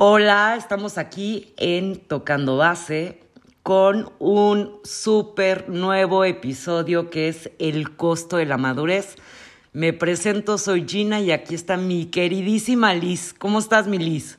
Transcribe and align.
Hola, 0.00 0.54
estamos 0.56 0.96
aquí 0.96 1.52
en 1.56 1.98
Tocando 1.98 2.56
Base 2.56 3.18
con 3.64 4.12
un 4.20 4.78
súper 4.84 5.68
nuevo 5.68 6.24
episodio 6.24 7.10
que 7.10 7.26
es 7.26 7.50
El 7.58 7.96
costo 7.96 8.36
de 8.36 8.46
la 8.46 8.58
madurez. 8.58 9.16
Me 9.72 9.92
presento, 9.92 10.56
soy 10.56 10.86
Gina 10.88 11.18
y 11.18 11.32
aquí 11.32 11.56
está 11.56 11.76
mi 11.76 12.06
queridísima 12.06 12.94
Liz. 12.94 13.34
¿Cómo 13.36 13.58
estás, 13.58 13.88
mi 13.88 13.98
Liz? 13.98 14.38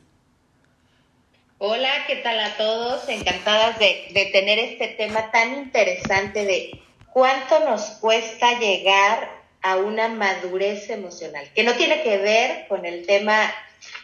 Hola, 1.57 1.89
¿qué 2.07 2.15
tal 2.15 2.39
a 2.39 2.55
todos? 2.55 3.09
Encantadas 3.09 3.77
de, 3.79 4.11
de 4.13 4.27
tener 4.27 4.59
este 4.59 4.87
tema 4.87 5.29
tan 5.29 5.57
interesante 5.57 6.45
de 6.45 6.81
cuánto 7.11 7.65
nos 7.69 7.81
cuesta 7.99 8.57
llegar 8.59 9.29
a 9.61 9.75
una 9.75 10.07
madurez 10.07 10.89
emocional, 10.89 11.45
que 11.53 11.63
no 11.63 11.73
tiene 11.73 12.01
que 12.01 12.17
ver 12.17 12.65
con 12.69 12.85
el 12.85 13.05
tema 13.05 13.51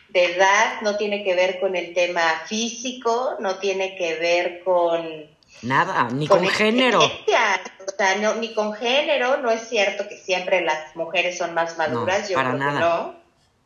de 0.09 0.35
edad, 0.35 0.81
no 0.81 0.97
tiene 0.97 1.23
que 1.23 1.35
ver 1.35 1.59
con 1.59 1.75
el 1.75 1.93
tema 1.93 2.43
físico, 2.45 3.35
no 3.39 3.57
tiene 3.57 3.95
que 3.95 4.15
ver 4.15 4.63
con... 4.63 5.33
Nada, 5.61 6.09
ni 6.11 6.27
con, 6.27 6.45
género. 6.47 6.99
O 6.99 7.91
sea, 7.97 8.15
no, 8.19 8.35
ni 8.35 8.53
con 8.53 8.73
género, 8.73 9.37
no 9.37 9.49
es 9.51 9.67
cierto 9.67 10.07
que 10.07 10.17
siempre 10.17 10.61
las 10.61 10.95
mujeres 10.95 11.37
son 11.37 11.53
más 11.53 11.77
maduras, 11.77 12.29
yo 12.29 12.37
creo 12.37 12.51
que 12.51 12.57
no, 12.57 13.15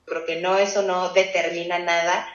creo 0.06 0.26
que 0.26 0.36
no, 0.38 0.58
eso 0.58 0.82
no 0.84 1.10
determina 1.10 1.80
nada, 1.80 2.28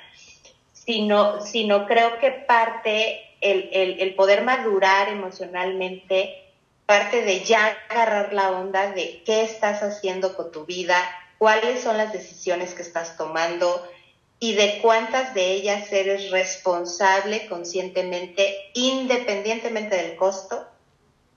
sino, 0.72 1.40
sino 1.40 1.86
creo 1.86 2.18
que 2.18 2.30
parte 2.30 3.20
el, 3.40 3.68
el, 3.72 4.00
el 4.00 4.14
poder 4.14 4.42
madurar 4.42 5.08
emocionalmente, 5.08 6.52
parte 6.86 7.22
de 7.22 7.44
ya 7.44 7.76
agarrar 7.88 8.32
la 8.32 8.50
onda 8.50 8.90
de 8.92 9.22
qué 9.24 9.42
estás 9.42 9.82
haciendo 9.82 10.36
con 10.36 10.50
tu 10.50 10.66
vida, 10.66 10.96
cuáles 11.38 11.82
son 11.82 11.96
las 11.96 12.12
decisiones 12.12 12.74
que 12.74 12.82
estás 12.82 13.16
tomando 13.16 13.86
y 14.40 14.54
de 14.54 14.78
cuántas 14.82 15.34
de 15.34 15.52
ellas 15.52 15.90
eres 15.92 16.30
responsable 16.30 17.46
conscientemente, 17.48 18.54
independientemente 18.74 19.96
del 19.96 20.16
costo 20.16 20.66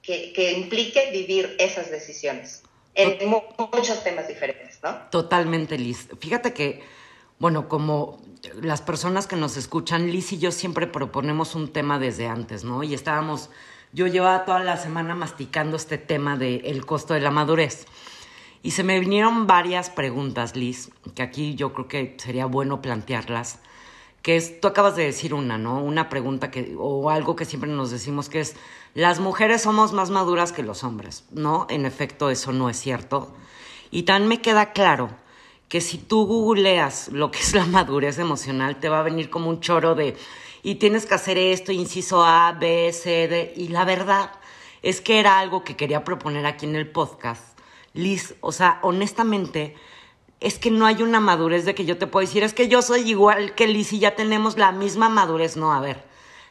que, 0.02 0.54
implique 0.58 1.12
vivir 1.12 1.56
esas 1.60 1.92
decisiones 1.92 2.64
en 2.96 3.30
muchos 3.30 4.04
temas 4.04 4.28
diferentes, 4.28 4.80
¿no? 4.82 4.96
Totalmente, 5.12 5.78
Liz. 5.78 6.08
Fíjate 6.20 6.54
que, 6.54 6.82
bueno, 7.40 7.70
como 7.70 8.20
las 8.62 8.82
personas 8.82 9.28
que 9.28 9.36
nos 9.36 9.58
escuchan, 9.58 10.10
Liz 10.10 10.32
y 10.32 10.40
yo 10.40 10.52
siempre 10.52 10.88
proponemos 10.88 11.56
un 11.56 11.72
tema 11.72 12.00
desde 12.00 12.28
antes, 12.28 12.64
¿no? 12.64 12.84
Y 12.84 12.94
estábamos, 12.94 13.50
yo 13.92 14.08
llevaba 14.08 14.46
toda 14.46 14.60
la 14.64 14.78
semana 14.78 15.14
masticando 15.14 15.76
este 15.76 15.98
tema 15.98 16.38
del 16.38 16.86
costo 16.86 17.14
de 17.14 17.20
la 17.20 17.32
madurez. 17.32 17.86
Y 18.64 18.72
se 18.72 18.84
me 18.84 19.00
vinieron 19.00 19.48
varias 19.48 19.90
preguntas, 19.90 20.56
Liz, 20.56 20.90
que 21.16 21.22
aquí 21.22 21.56
yo 21.56 21.74
creo 21.74 21.88
que 21.88 22.16
sería 22.18 22.46
bueno 22.46 22.82
plantearlas. 22.82 23.60
Que 24.22 24.36
es, 24.36 24.60
tú 24.60 24.68
acabas 24.68 24.96
de 24.96 25.06
decir 25.06 25.34
una, 25.34 25.58
¿no? 25.58 25.82
Una 25.82 26.10
pregunta 26.10 26.52
que, 26.52 26.76
o 26.78 27.10
algo 27.10 27.36
que 27.36 27.46
siempre 27.46 27.70
nos 27.70 27.92
decimos 27.92 28.30
que 28.30 28.42
es, 28.42 28.56
las 28.94 29.20
mujeres 29.20 29.62
somos 29.62 29.94
más 29.94 30.10
maduras 30.10 30.52
que 30.52 30.64
los 30.64 30.84
hombres, 30.84 31.24
¿no? 31.32 31.68
En 31.70 31.86
efecto, 31.86 32.30
eso 32.30 32.52
no 32.52 32.70
es 32.70 32.78
cierto. 32.78 33.34
Y 33.92 34.04
tan 34.04 34.28
me 34.28 34.42
queda 34.42 34.74
claro 34.74 35.12
que 35.70 35.82
si 35.82 35.98
tú 35.98 36.26
googleas 36.26 37.10
lo 37.10 37.32
que 37.32 37.40
es 37.40 37.54
la 37.54 37.66
madurez 37.66 38.18
emocional, 38.18 38.80
te 38.80 38.90
va 38.90 39.00
a 39.00 39.04
venir 39.04 39.30
como 39.30 39.50
un 39.50 39.62
choro 39.62 39.96
de, 39.96 40.18
y 40.64 40.76
tienes 40.76 41.06
que 41.06 41.16
hacer 41.16 41.38
esto, 41.38 41.72
inciso 41.72 42.24
A, 42.26 42.52
B, 42.60 42.92
C, 42.92 43.28
D. 43.28 43.54
Y 43.56 43.70
la 43.70 43.86
verdad 43.86 44.32
es 44.82 45.00
que 45.00 45.20
era 45.20 45.40
algo 45.40 45.64
que 45.64 45.78
quería 45.78 46.04
proponer 46.04 46.46
aquí 46.46 46.66
en 46.66 46.76
el 46.76 46.90
podcast 46.90 47.47
Liz, 47.98 48.36
o 48.42 48.52
sea, 48.52 48.80
honestamente, 48.84 49.76
es 50.40 50.60
que 50.60 50.70
no 50.70 50.86
hay 50.86 51.02
una 51.02 51.20
madurez 51.20 51.66
de 51.66 51.74
que 51.74 51.86
yo 51.86 51.98
te 51.98 52.06
puedo 52.06 52.26
decir, 52.26 52.44
es 52.44 52.54
que 52.54 52.68
yo 52.68 52.84
soy 52.84 53.02
igual 53.10 53.56
que 53.56 53.68
Liz 53.68 53.92
y 53.92 54.00
ya 54.00 54.16
tenemos 54.16 54.56
la 54.58 54.72
misma 54.72 55.10
madurez. 55.10 55.58
No, 55.58 55.74
a 55.74 55.80
ver, 55.80 56.04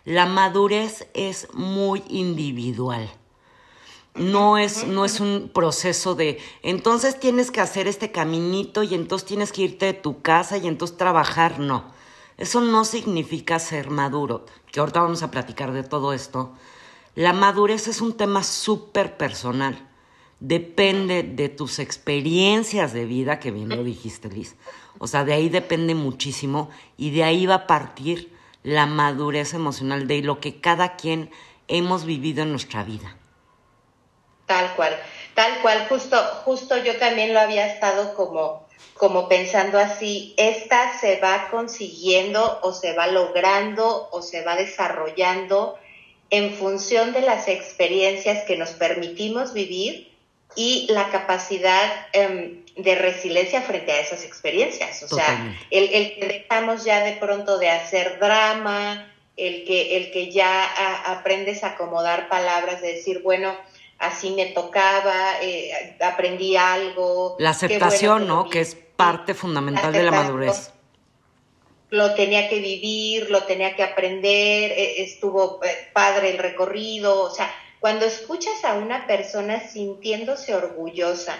la 0.04 0.26
madurez 0.26 1.08
es 1.14 1.48
muy 1.54 2.02
individual. 2.08 3.08
No 4.16 4.58
es, 4.58 4.86
no 4.86 5.04
es 5.04 5.20
un 5.20 5.50
proceso 5.52 6.14
de, 6.14 6.38
entonces 6.62 7.20
tienes 7.20 7.50
que 7.50 7.60
hacer 7.60 7.86
este 7.86 8.10
caminito 8.10 8.82
y 8.82 8.94
entonces 8.94 9.28
tienes 9.28 9.52
que 9.52 9.62
irte 9.62 9.86
de 9.86 9.92
tu 9.92 10.22
casa 10.22 10.56
y 10.56 10.66
entonces 10.66 10.96
trabajar. 10.96 11.60
No, 11.60 11.92
eso 12.38 12.60
no 12.60 12.84
significa 12.84 13.58
ser 13.60 13.90
maduro, 13.90 14.46
que 14.72 14.80
ahorita 14.80 15.02
vamos 15.02 15.22
a 15.22 15.30
platicar 15.30 15.72
de 15.72 15.84
todo 15.84 16.12
esto. 16.12 16.54
La 17.14 17.32
madurez 17.32 17.86
es 17.86 18.00
un 18.00 18.16
tema 18.16 18.42
súper 18.42 19.16
personal 19.16 19.86
depende 20.40 21.22
de 21.22 21.48
tus 21.48 21.78
experiencias 21.78 22.92
de 22.92 23.04
vida, 23.04 23.40
que 23.40 23.50
bien 23.50 23.70
lo 23.70 23.82
dijiste, 23.84 24.28
Liz. 24.28 24.56
O 24.98 25.06
sea, 25.06 25.24
de 25.24 25.34
ahí 25.34 25.48
depende 25.48 25.94
muchísimo 25.94 26.70
y 26.96 27.10
de 27.10 27.24
ahí 27.24 27.46
va 27.46 27.54
a 27.54 27.66
partir 27.66 28.32
la 28.62 28.86
madurez 28.86 29.54
emocional 29.54 30.06
de 30.06 30.22
lo 30.22 30.40
que 30.40 30.60
cada 30.60 30.96
quien 30.96 31.30
hemos 31.68 32.04
vivido 32.04 32.42
en 32.42 32.50
nuestra 32.50 32.82
vida. 32.84 33.16
Tal 34.46 34.74
cual, 34.76 34.96
tal 35.34 35.60
cual, 35.60 35.86
justo, 35.88 36.16
justo 36.44 36.76
yo 36.82 36.96
también 36.96 37.32
lo 37.32 37.40
había 37.40 37.66
estado 37.66 38.14
como, 38.14 38.66
como 38.94 39.28
pensando 39.28 39.78
así, 39.78 40.34
esta 40.36 40.98
se 40.98 41.20
va 41.20 41.48
consiguiendo 41.50 42.60
o 42.62 42.72
se 42.72 42.94
va 42.94 43.08
logrando 43.08 44.08
o 44.12 44.22
se 44.22 44.44
va 44.44 44.56
desarrollando 44.56 45.76
en 46.30 46.54
función 46.54 47.12
de 47.12 47.22
las 47.22 47.48
experiencias 47.48 48.44
que 48.44 48.56
nos 48.56 48.70
permitimos 48.70 49.52
vivir 49.52 50.15
y 50.56 50.86
la 50.90 51.10
capacidad 51.10 51.92
em, 52.12 52.64
de 52.76 52.94
resiliencia 52.94 53.60
frente 53.62 53.92
a 53.92 54.00
esas 54.00 54.24
experiencias. 54.24 55.02
O 55.02 55.08
sea, 55.08 55.54
el, 55.70 55.88
que 55.90 56.26
dejamos 56.26 56.84
ya 56.84 57.04
de 57.04 57.12
pronto 57.12 57.58
de 57.58 57.70
hacer 57.70 58.18
drama, 58.18 59.12
el 59.36 59.64
que, 59.64 59.98
el 59.98 60.10
que 60.10 60.32
ya 60.32 60.64
aprendes 61.12 61.62
a 61.62 61.68
acomodar 61.68 62.28
palabras, 62.28 62.80
de 62.80 62.94
decir, 62.94 63.22
bueno, 63.22 63.54
así 63.98 64.30
me 64.30 64.46
tocaba, 64.46 65.42
eh, 65.42 65.96
aprendí 66.00 66.56
algo. 66.56 67.36
La 67.38 67.50
aceptación, 67.50 68.26
¿no? 68.26 68.48
Que 68.48 68.60
es 68.60 68.74
parte 68.74 69.34
fundamental 69.34 69.92
de 69.92 70.02
la 70.02 70.10
madurez. 70.10 70.72
Lo 71.90 72.14
tenía 72.14 72.48
que 72.48 72.58
vivir, 72.58 73.30
lo 73.30 73.44
tenía 73.44 73.76
que 73.76 73.82
aprender, 73.82 74.72
e, 74.72 75.02
estuvo 75.02 75.60
eh, 75.62 75.88
padre 75.92 76.30
el 76.30 76.38
recorrido, 76.38 77.22
o 77.22 77.30
sea, 77.30 77.48
cuando 77.86 78.04
escuchas 78.04 78.64
a 78.64 78.74
una 78.74 79.06
persona 79.06 79.60
sintiéndose 79.60 80.56
orgullosa, 80.56 81.36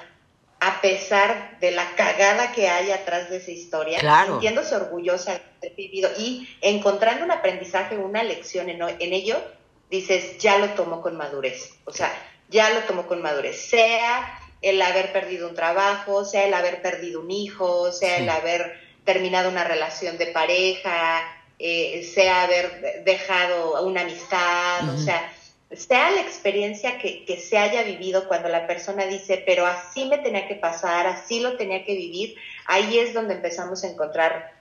a 0.60 0.80
pesar 0.80 1.58
de 1.58 1.72
la 1.72 1.96
cagada 1.96 2.52
que 2.52 2.68
hay 2.68 2.92
atrás 2.92 3.30
de 3.30 3.38
esa 3.38 3.50
historia, 3.50 3.98
sintiéndose 4.28 4.76
orgullosa 4.76 5.32
de 5.32 5.40
haber 5.58 5.74
vivido 5.74 6.08
y 6.16 6.48
encontrando 6.60 7.24
un 7.24 7.32
aprendizaje, 7.32 7.98
una 7.98 8.22
lección 8.22 8.68
en, 8.68 8.80
ello, 9.12 9.42
dices, 9.90 10.38
ya 10.38 10.58
lo 10.58 10.68
tomo 10.74 11.02
con 11.02 11.16
madurez. 11.16 11.72
O 11.84 11.90
sea, 11.90 12.12
ya 12.48 12.70
lo 12.70 12.78
tomo 12.82 13.08
con 13.08 13.22
madurez. 13.22 13.60
Sea 13.68 14.38
el 14.62 14.80
haber 14.82 15.12
perdido 15.12 15.48
un 15.48 15.56
trabajo, 15.56 16.24
sea 16.24 16.46
el 16.46 16.54
haber 16.54 16.80
perdido 16.80 17.22
un 17.22 17.30
hijo, 17.32 17.90
sea 17.90 18.18
el 18.18 18.28
haber 18.28 18.72
terminado 19.04 19.48
una 19.48 19.64
relación 19.64 20.16
de 20.16 20.26
pareja, 20.28 21.24
eh, 21.58 22.08
sea 22.14 22.42
haber 22.42 23.02
dejado 23.02 23.84
una 23.84 24.02
amistad, 24.02 24.88
o 24.94 24.96
sea, 24.96 25.32
sea 25.72 26.10
la 26.10 26.21
experiencia 26.21 26.99
que, 26.99 27.25
se 27.41 27.59
haya 27.59 27.82
vivido 27.82 28.28
cuando 28.28 28.49
la 28.49 28.66
persona 28.66 29.06
dice, 29.06 29.43
pero 29.44 29.66
así 29.66 30.04
me 30.04 30.19
tenía 30.19 30.47
que 30.47 30.54
pasar, 30.54 31.06
así 31.06 31.41
lo 31.41 31.56
tenía 31.56 31.84
que 31.84 31.94
vivir, 31.94 32.37
ahí 32.66 32.99
es 32.99 33.15
donde 33.15 33.34
empezamos 33.34 33.82
a 33.82 33.88
encontrar, 33.88 34.53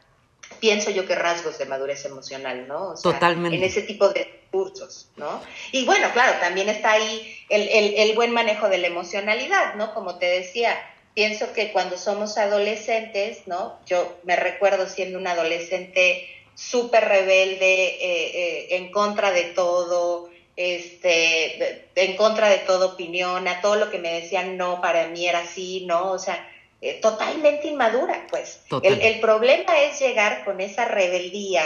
pienso 0.60 0.90
yo 0.90 1.06
que 1.06 1.16
rasgos 1.16 1.58
de 1.58 1.66
madurez 1.66 2.06
emocional, 2.06 2.68
¿no? 2.68 2.90
O 2.90 2.96
Totalmente. 2.96 3.58
En 3.58 3.64
ese 3.64 3.84
tipo 3.84 4.10
de 4.10 4.42
cursos, 4.52 5.10
¿no? 5.16 5.42
Y 5.72 5.86
bueno, 5.86 6.08
claro, 6.14 6.40
también 6.40 6.70
está 6.70 6.94
ahí 6.94 7.38
el, 7.50 7.69
el 7.69 8.16
buen 8.16 8.31
manejo 8.31 8.69
de 8.69 8.80
la 8.80 8.88
emocionalidad, 8.88 9.75
¿no? 9.75 9.94
Como 9.94 10.18
te 10.18 10.25
decía, 10.25 10.75
pienso 11.13 11.54
que 11.54 11.72
cuando 11.72 11.98
somos 11.98 12.38
adolescentes, 12.38 13.48
¿no? 13.48 13.80
Yo 13.86 14.18
me 14.24 14.36
recuerdo 14.36 14.88
siendo 14.88 15.18
una 15.18 15.31
adolescente 15.31 16.28
súper 16.56 17.06
rebelde, 17.06 17.86
eh, 17.86 17.98
eh, 18.01 18.68
en 18.78 18.92
contra 18.92 19.31
de 19.31 19.44
todo, 19.46 20.30
este, 20.56 21.90
en 21.96 22.16
contra 22.16 22.50
de 22.50 22.60
toda 22.60 22.88
opinión, 22.88 23.48
a 23.48 23.62
todo 23.62 23.75
lo 23.75 23.90
que 23.90 24.00
me 24.00 24.13
decían 24.13 24.57
no, 24.57 24.81
para 24.81 25.07
mí 25.07 25.28
era 25.28 25.40
así, 25.40 25.86
¿no? 25.86 26.12
O 26.12 26.19
sea, 26.19 26.48
eh, 26.81 27.00
totalmente 27.02 27.68
inmadura, 27.68 28.28
pues. 28.30 28.62
El, 28.84 29.19
problema 29.19 29.80
es 29.81 30.00
llegar 30.00 30.46
con 30.46 30.62
esa 30.62 30.86
rebeldía 30.86 31.63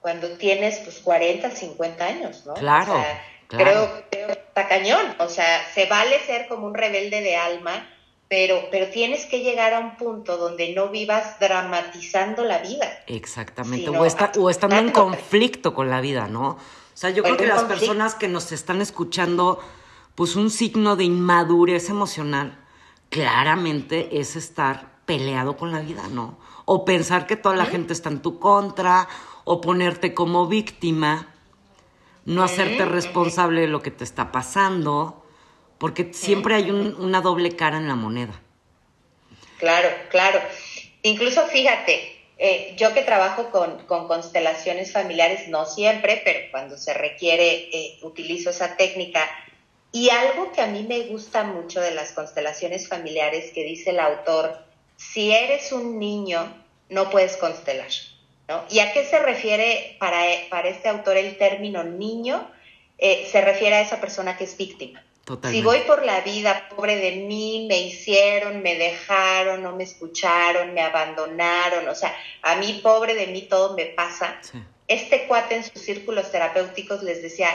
cuando 0.00 0.36
tienes, 0.38 0.78
pues, 0.78 0.98
40, 0.98 1.50
50 1.50 2.04
años, 2.04 2.46
¿no? 2.46 2.54
Claro. 2.54 2.94
O 2.94 3.02
sea, 3.02 3.22
Creo, 3.48 4.02
que 4.10 4.32
está 4.32 4.66
cañón, 4.66 5.14
o 5.18 5.28
sea, 5.28 5.64
se 5.72 5.86
vale 5.86 6.18
ser 6.26 6.48
como 6.48 6.66
un 6.66 6.74
rebelde 6.74 7.20
de 7.20 7.36
alma, 7.36 7.88
pero, 8.28 8.68
pero 8.72 8.88
tienes 8.88 9.24
que 9.26 9.40
llegar 9.40 9.72
a 9.72 9.78
un 9.78 9.96
punto 9.96 10.36
donde 10.36 10.72
no 10.74 10.88
vivas 10.88 11.38
dramatizando 11.38 12.44
la 12.44 12.58
vida. 12.58 12.88
Exactamente, 13.06 13.88
o, 13.88 14.02
o 14.02 14.50
estando 14.50 14.76
en 14.76 14.90
conflicto 14.90 15.74
con 15.74 15.90
la 15.90 16.00
vida, 16.00 16.26
¿no? 16.26 16.58
O 16.96 16.98
sea, 16.98 17.10
yo 17.10 17.22
creo 17.22 17.36
que 17.36 17.46
las 17.46 17.64
personas 17.64 18.14
que 18.14 18.26
nos 18.26 18.52
están 18.52 18.80
escuchando, 18.80 19.62
pues 20.14 20.34
un 20.34 20.48
signo 20.48 20.96
de 20.96 21.04
inmadurez 21.04 21.90
emocional, 21.90 22.58
claramente 23.10 24.18
es 24.18 24.34
estar 24.34 24.96
peleado 25.04 25.58
con 25.58 25.72
la 25.72 25.80
vida, 25.80 26.04
¿no? 26.10 26.38
O 26.64 26.86
pensar 26.86 27.26
que 27.26 27.36
toda 27.36 27.54
la 27.54 27.66
gente 27.66 27.92
está 27.92 28.08
en 28.08 28.22
tu 28.22 28.38
contra, 28.38 29.08
o 29.44 29.60
ponerte 29.60 30.14
como 30.14 30.46
víctima, 30.46 31.34
no 32.24 32.42
hacerte 32.42 32.86
responsable 32.86 33.60
de 33.60 33.68
lo 33.68 33.82
que 33.82 33.90
te 33.90 34.02
está 34.02 34.32
pasando, 34.32 35.22
porque 35.76 36.14
siempre 36.14 36.54
hay 36.54 36.70
una 36.70 37.20
doble 37.20 37.56
cara 37.56 37.76
en 37.76 37.88
la 37.88 37.94
moneda. 37.94 38.40
Claro, 39.58 39.88
claro. 40.08 40.40
Incluso 41.02 41.46
fíjate, 41.48 42.15
eh, 42.38 42.74
yo 42.76 42.92
que 42.92 43.02
trabajo 43.02 43.50
con, 43.50 43.86
constelaciones 43.86 44.92
familiares, 44.92 45.48
no 45.48 45.64
siempre, 45.64 46.20
pero 46.24 46.40
cuando 46.50 46.76
se 46.76 46.92
requiere, 46.92 47.68
eh, 47.72 47.98
utilizo 48.02 48.50
esa 48.50 48.76
técnica. 48.76 49.28
Y 49.92 50.10
algo 50.10 50.52
que 50.52 50.60
a 50.60 50.66
mí 50.66 50.82
me 50.82 51.00
gusta 51.02 51.44
mucho 51.44 51.80
de 51.80 51.92
las 51.92 52.12
constelaciones 52.12 52.88
familiares, 52.88 53.52
que 53.52 53.64
dice 53.64 53.90
el 53.90 54.00
autor, 54.00 54.58
si 54.96 55.32
eres 55.32 55.72
un 55.72 55.98
niño, 55.98 56.52
no 56.90 57.10
puedes 57.10 57.36
constelar. 57.36 57.88
¿Y 58.70 58.78
a 58.78 58.92
qué 58.92 59.04
se 59.04 59.18
refiere 59.18 59.96
para, 59.98 60.22
para 60.50 60.68
este 60.68 60.88
autor 60.88 61.16
el 61.16 61.36
término 61.36 61.82
niño? 61.82 62.48
Eh, 62.98 63.28
se 63.30 63.40
refiere 63.40 63.76
a 63.76 63.80
esa 63.80 64.00
persona 64.00 64.36
que 64.36 64.44
es 64.44 64.56
víctima. 64.56 65.02
Si 65.50 65.60
voy 65.60 65.80
por 65.80 66.04
la 66.04 66.20
vida, 66.20 66.68
pobre 66.68 66.96
de 66.96 67.16
mí, 67.16 67.66
me 67.68 67.80
hicieron, 67.80 68.62
me 68.62 68.76
dejaron, 68.76 69.60
no 69.60 69.74
me 69.74 69.82
escucharon, 69.82 70.72
me 70.72 70.82
abandonaron, 70.82 71.88
o 71.88 71.94
sea, 71.96 72.14
a 72.42 72.56
mí, 72.56 72.80
pobre 72.80 73.14
de 73.14 73.26
mí, 73.26 73.42
todo 73.42 73.74
me 73.74 73.86
pasa. 73.86 74.38
Este 74.86 75.26
cuate 75.26 75.56
en 75.56 75.64
sus 75.64 75.82
círculos 75.82 76.30
terapéuticos 76.30 77.02
les 77.02 77.22
decía, 77.22 77.48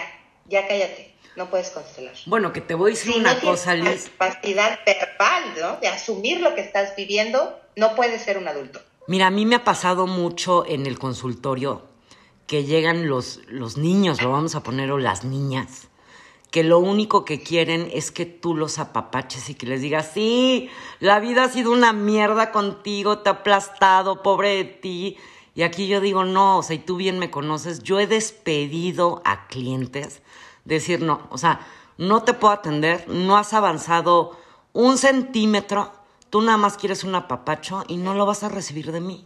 ya 0.50 0.68
cállate, 0.68 1.13
no 1.38 1.50
puedes 1.50 1.69
constelar. 1.69 2.13
Bueno, 2.25 2.51
que 2.51 2.59
te 2.59 2.73
voy 2.73 2.91
a 2.91 2.95
decir 2.95 3.15
una 3.15 3.39
cosa, 3.39 3.73
Liz. 3.73 4.12
capacidad 4.18 4.79
verbal, 4.85 5.44
¿no? 5.62 5.77
De 5.77 5.88
asumir 5.88 6.41
lo 6.41 6.53
que 6.56 6.62
estás 6.62 6.94
viviendo, 6.97 7.57
no 7.77 7.95
puedes 7.95 8.21
ser 8.21 8.38
un 8.38 8.50
adulto. 8.50 8.81
Mira, 9.07 9.27
a 9.27 9.31
mí 9.31 9.45
me 9.45 9.56
ha 9.56 9.63
pasado 9.63 10.07
mucho 10.07 10.65
en 10.68 10.85
el 10.88 11.00
consultorio 11.00 11.88
que 12.47 12.65
llegan 12.65 13.07
los, 13.07 13.39
los 13.47 13.77
niños, 13.77 14.21
lo 14.21 14.29
vamos 14.29 14.56
a 14.56 14.62
poner, 14.62 14.91
o 14.91 14.97
las 14.97 15.23
niñas, 15.23 15.88
que 16.51 16.63
lo 16.65 16.80
único 16.80 17.24
que 17.24 17.42
quieren 17.42 17.89
es 17.94 18.12
que 18.12 18.25
tú 18.25 18.56
los 18.56 18.77
apapaches 18.77 19.50
y 19.50 19.56
que 19.56 19.65
les 19.65 19.81
digas, 19.81 20.12
sí, 20.13 20.69
la 21.00 21.21
vida 21.21 21.45
ha 21.45 21.50
sido 21.50 21.71
una 21.71 21.94
mierda 21.94 22.51
contigo, 22.51 23.19
te 23.19 23.30
ha 23.30 23.33
aplastado, 23.33 24.21
pobre 24.21 24.57
de 24.57 24.65
ti. 24.65 25.18
Y 25.56 25.63
aquí 25.63 25.88
yo 25.88 26.01
digo, 26.01 26.25
no, 26.25 26.57
o 26.57 26.63
sea, 26.63 26.75
y 26.75 26.80
tú 26.80 26.98
bien 26.98 27.19
me 27.19 27.31
conoces, 27.31 27.83
yo 27.83 28.00
he 28.01 28.07
despedido 28.07 29.21
a 29.24 29.48
clientes, 29.48 30.21
decir, 30.65 31.01
no, 31.01 31.27
o 31.30 31.38
sea, 31.38 31.65
no 31.98 32.24
te 32.24 32.33
puedo 32.33 32.54
atender, 32.54 33.06
no 33.07 33.38
has 33.38 33.54
avanzado 33.54 34.38
un 34.74 34.97
centímetro, 34.97 35.94
tú 36.30 36.42
nada 36.42 36.57
más 36.57 36.75
quieres 36.75 37.06
un 37.06 37.15
apapacho 37.15 37.86
y 37.88 37.95
no 37.95 38.13
lo 38.13 38.25
vas 38.25 38.44
a 38.44 38.50
recibir 38.50 38.92
de 38.92 39.00
mí. 39.00 39.25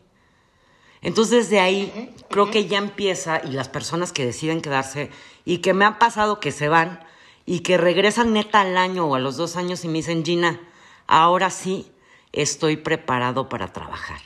Entonces 1.01 1.50
de 1.50 1.60
ahí 1.60 2.13
creo 2.30 2.50
que 2.50 2.66
ya 2.66 2.78
empieza 2.78 3.42
y 3.44 3.51
las 3.51 3.69
personas 3.69 4.12
que 4.12 4.25
deciden 4.25 4.62
quedarse 4.62 5.12
y 5.44 5.60
que 5.60 5.74
me 5.74 5.86
han 5.86 6.00
pasado 6.00 6.39
que 6.39 6.51
se 6.51 6.68
van, 6.68 7.00
y 7.45 7.59
que 7.59 7.77
regresan 7.77 8.33
neta 8.33 8.62
al 8.62 8.77
año 8.77 9.06
o 9.06 9.15
a 9.15 9.19
los 9.19 9.38
dos 9.38 9.56
años 9.56 9.83
y 9.86 9.88
me 9.88 10.00
dicen, 10.00 10.25
Gina, 10.25 10.59
ahora 11.07 11.50
sí 11.50 11.92
estoy 12.31 12.77
preparado 12.77 13.50
para 13.50 13.71
trabajar. 13.71 14.19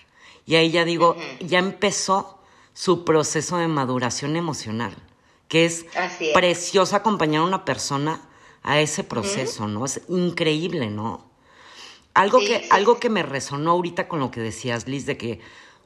Y 0.45 0.55
ahí 0.55 0.71
ya 0.71 0.85
digo, 0.85 1.15
ya 1.39 1.59
empezó 1.59 2.39
su 2.73 3.03
proceso 3.03 3.57
de 3.57 3.67
maduración 3.67 4.35
emocional, 4.35 4.95
que 5.47 5.65
es, 5.65 5.85
precioso 6.33 6.95
acompañar 6.95 7.41
a 7.41 7.45
una 7.45 7.65
persona 7.65 8.21
a 8.63 8.79
ese 8.79 9.03
proceso, 9.03 9.67
¿no? 9.67 9.85
Es 9.85 10.01
increíble, 10.07 10.89
¿no? 10.89 11.25
Algo, 12.13 12.39
que, 12.39 12.67
algo 12.71 12.99
que 12.99 13.09
me 13.09 13.23
resonó 13.23 13.71
ahorita 13.71 14.07
con 14.07 14.19
lo 14.19 14.31
que 14.31 14.41
decías, 14.41 14.87
Liz, 14.87 15.05
de 15.05 15.17
que 15.17 15.39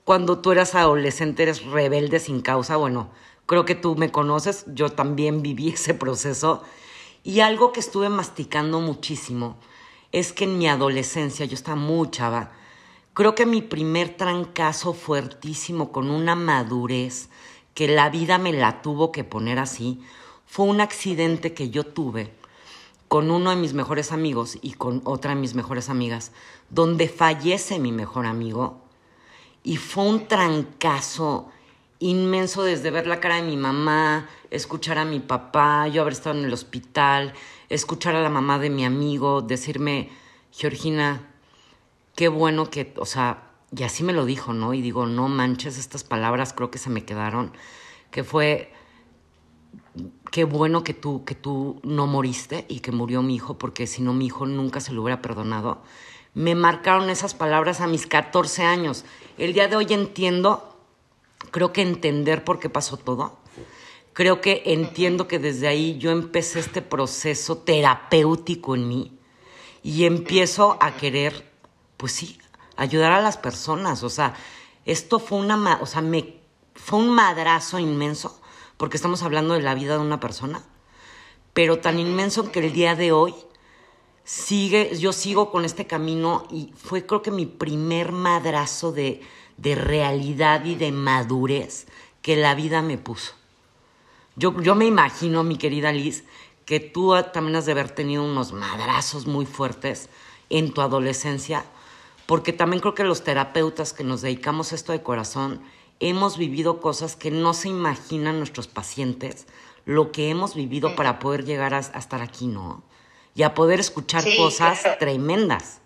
cuando 0.04 0.40
tú 0.40 0.52
eras 0.52 0.76
adolescente 0.76 1.44
eres 1.44 1.66
rebelde 1.66 2.20
sin 2.20 2.42
causa, 2.42 2.78
bueno, 2.78 3.10
creo 3.46 3.66
que 3.66 3.76
tú 3.76 3.96
me 3.96 4.12
conoces, 4.12 4.66
yo 4.68 4.90
también 4.90 5.42
viví 5.42 5.70
ese 5.74 5.94
proceso 5.94 6.64
y 7.24 7.40
algo 7.40 7.72
que 7.72 7.80
estuve 7.80 8.10
masticando 8.10 8.82
muchísimo 8.82 9.56
es 10.12 10.34
que 10.34 10.44
en 10.44 10.58
mi 10.58 10.68
adolescencia, 10.68 11.46
yo 11.46 11.56
estaba 11.56 11.78
muy 11.78 12.12
chava, 12.12 12.52
creo 13.14 13.34
que 13.34 13.46
mi 13.46 13.62
primer 13.62 14.16
trancazo 14.16 14.94
fuertísimo 14.94 15.92
con 15.92 16.10
una 16.10 16.36
madurez 16.36 17.30
que 17.74 17.88
la 17.88 18.10
vida 18.10 18.38
me 18.38 18.54
la 18.54 18.82
tuvo 18.82 19.12
que 19.12 19.24
poner 19.24 19.58
así, 19.58 20.04
fue 20.46 20.66
un 20.66 20.82
accidente 20.82 21.54
que 21.54 21.70
yo 21.70 21.86
tuve 21.86 22.34
con 23.08 23.32
uno 23.32 23.52
de 23.52 23.56
mis 23.56 23.74
mejores 23.74 24.12
amigos 24.12 24.58
y 24.62 24.74
con 24.74 25.02
otra 25.06 25.36
de 25.36 25.42
mis 25.42 25.54
mejores 25.54 25.90
amigas, 25.90 26.32
donde 26.70 27.08
fallece 27.08 27.78
mi 27.78 27.92
mejor 27.92 28.26
amigo. 28.26 28.82
Y 29.64 29.78
fue 29.78 30.04
un 30.04 30.28
trancazo 30.28 31.52
inmenso 32.10 32.64
desde 32.64 32.92
ver 32.92 33.08
la 33.08 33.20
cara 33.20 33.38
de 33.38 33.44
mi 33.44 33.58
mamá, 33.58 34.28
escuchar 34.52 34.98
a 34.98 35.06
mi 35.06 35.20
papá, 35.20 35.88
yo 35.88 36.02
haber 36.02 36.14
estado 36.14 36.38
en 36.38 36.46
el 36.46 36.54
hospital, 36.54 37.34
escuchar 37.70 38.16
a 38.16 38.22
la 38.22 38.30
mamá 38.30 38.60
de 38.60 38.70
mi 38.70 38.84
amigo, 38.84 39.42
decirme, 39.42 40.10
Georgina, 40.52 41.30
qué 42.16 42.28
bueno 42.28 42.70
que, 42.70 42.94
o 42.98 43.06
sea, 43.06 43.52
y 43.76 43.84
así 43.84 44.04
me 44.04 44.14
lo 44.14 44.26
dijo, 44.26 44.54
¿no? 44.54 44.74
Y 44.74 44.82
digo, 44.82 45.06
no 45.06 45.30
manches, 45.30 45.78
estas 45.78 46.04
palabras 46.04 46.54
creo 46.54 46.70
que 46.70 46.78
se 46.78 46.90
me 46.90 47.06
quedaron, 47.06 47.54
que 48.12 48.24
fue, 48.24 48.74
qué 50.30 50.44
bueno 50.44 50.84
que 50.84 50.94
tú, 50.94 51.24
que 51.24 51.36
tú 51.36 51.80
no 51.84 52.06
moriste 52.06 52.66
y 52.68 52.82
que 52.82 52.92
murió 52.92 53.22
mi 53.22 53.36
hijo, 53.36 53.58
porque 53.58 53.88
si 53.88 54.02
no 54.02 54.14
mi 54.14 54.26
hijo 54.26 54.46
nunca 54.46 54.82
se 54.82 54.92
lo 54.92 55.02
hubiera 55.04 55.22
perdonado. 55.22 55.82
Me 56.34 56.54
marcaron 56.54 57.10
esas 57.10 57.34
palabras 57.34 57.80
a 57.80 57.88
mis 57.88 58.08
14 58.08 58.64
años. 58.64 59.06
El 59.38 59.54
día 59.54 59.68
de 59.68 59.76
hoy 59.76 59.88
entiendo, 59.90 60.73
creo 61.52 61.74
que 61.74 61.82
entender 61.82 62.44
por 62.44 62.60
qué 62.60 62.70
pasó 62.70 62.98
todo. 62.98 63.38
Creo 64.14 64.42
que 64.42 64.62
entiendo 64.66 65.28
que 65.28 65.40
desde 65.40 65.68
ahí 65.68 65.98
yo 65.98 66.12
empecé 66.12 66.60
este 66.60 66.82
proceso 66.82 67.58
terapéutico 67.58 68.76
en 68.76 68.88
mí 68.88 69.18
y 69.82 70.06
empiezo 70.06 70.78
a 70.80 70.96
querer, 70.96 71.52
pues 71.98 72.12
sí, 72.12 72.38
ayudar 72.76 73.12
a 73.12 73.22
las 73.22 73.38
personas. 73.38 74.04
O 74.04 74.10
sea, 74.10 74.36
esto 74.86 75.20
fue 75.20 75.40
una, 75.40 75.80
o 75.82 75.86
sea, 75.86 76.02
me, 76.02 76.40
fue 76.76 77.00
un 77.00 77.10
madrazo 77.10 77.80
inmenso, 77.80 78.40
porque 78.78 78.98
estamos 78.98 79.24
hablando 79.24 79.56
de 79.56 79.62
la 79.62 79.74
vida 79.74 79.94
de 79.94 80.00
una 80.04 80.20
persona, 80.20 80.64
pero 81.54 81.80
tan 81.80 82.00
inmenso 82.00 82.52
que 82.52 82.60
el 82.60 82.72
día 82.72 82.96
de 82.96 83.12
hoy 83.12 83.34
sigue, 84.24 84.98
yo 84.98 85.12
sigo 85.12 85.52
con 85.52 85.66
este 85.66 85.86
camino 85.88 86.48
y 86.50 86.72
fue 86.76 87.06
creo 87.06 87.22
que 87.22 87.32
mi 87.32 87.46
primer 87.46 88.12
madrazo 88.12 88.92
de, 88.92 89.22
de 89.58 89.76
realidad 89.76 90.66
y 90.66 90.76
de 90.76 90.92
madurez 90.92 91.88
que 92.22 92.36
la 92.36 92.56
vida 92.56 92.82
me 92.82 92.98
puso. 92.98 93.34
Yo, 94.36 94.60
yo 94.62 94.76
me 94.76 94.86
imagino, 94.86 95.44
mi 95.44 95.58
querida 95.58 95.92
Liz, 95.92 96.24
que 96.66 96.80
tú 96.80 97.14
también 97.34 97.56
has 97.58 97.66
de 97.66 97.74
haber 97.74 97.92
tenido 97.92 98.24
unos 98.24 98.54
madrazos 98.54 99.28
muy 99.28 99.46
fuertes 99.46 100.10
en 100.50 100.74
tu 100.74 100.82
adolescencia, 100.82 101.66
porque 102.26 102.54
también 102.54 102.82
creo 102.82 102.96
que 102.96 103.04
los 103.04 103.24
terapeutas 103.24 103.94
que 103.94 104.04
nos 104.04 104.22
dedicamos 104.22 104.72
a 104.72 104.76
esto 104.76 104.92
de 104.92 105.04
corazón 105.04 105.62
hemos 106.00 106.38
vivido 106.38 106.80
cosas 106.80 107.16
que 107.16 107.32
no 107.32 107.54
se 107.54 107.70
imaginan 107.70 108.38
nuestros 108.38 108.68
pacientes, 108.68 109.48
lo 109.86 110.12
que 110.12 110.30
hemos 110.30 110.56
vivido 110.56 110.96
para 110.96 111.20
poder 111.20 111.46
llegar 111.46 111.74
a, 111.74 111.80
estar 111.80 112.22
aquí, 112.22 112.48
¿no? 112.48 112.84
Y 113.36 113.44
a 113.44 113.54
poder 113.54 113.80
escuchar 113.80 114.24
cosas 114.38 114.84
tremendas. 115.00 115.80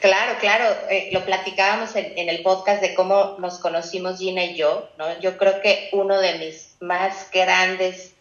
Claro, 0.00 0.38
claro, 0.40 0.64
eh, 0.88 1.10
lo 1.12 1.26
platicábamos 1.26 1.94
en, 1.94 2.28
el 2.30 2.42
podcast 2.42 2.80
de 2.80 2.94
cómo 2.94 3.36
nos 3.38 3.58
conocimos 3.58 4.18
Gina 4.18 4.42
y 4.44 4.56
yo, 4.56 4.88
¿no? 4.96 5.20
Yo 5.20 5.36
creo 5.36 5.60
que 5.60 5.90
uno 5.92 6.18
de 6.18 6.38
mis 6.38 6.76
más 6.80 7.30
grandes 7.30 8.14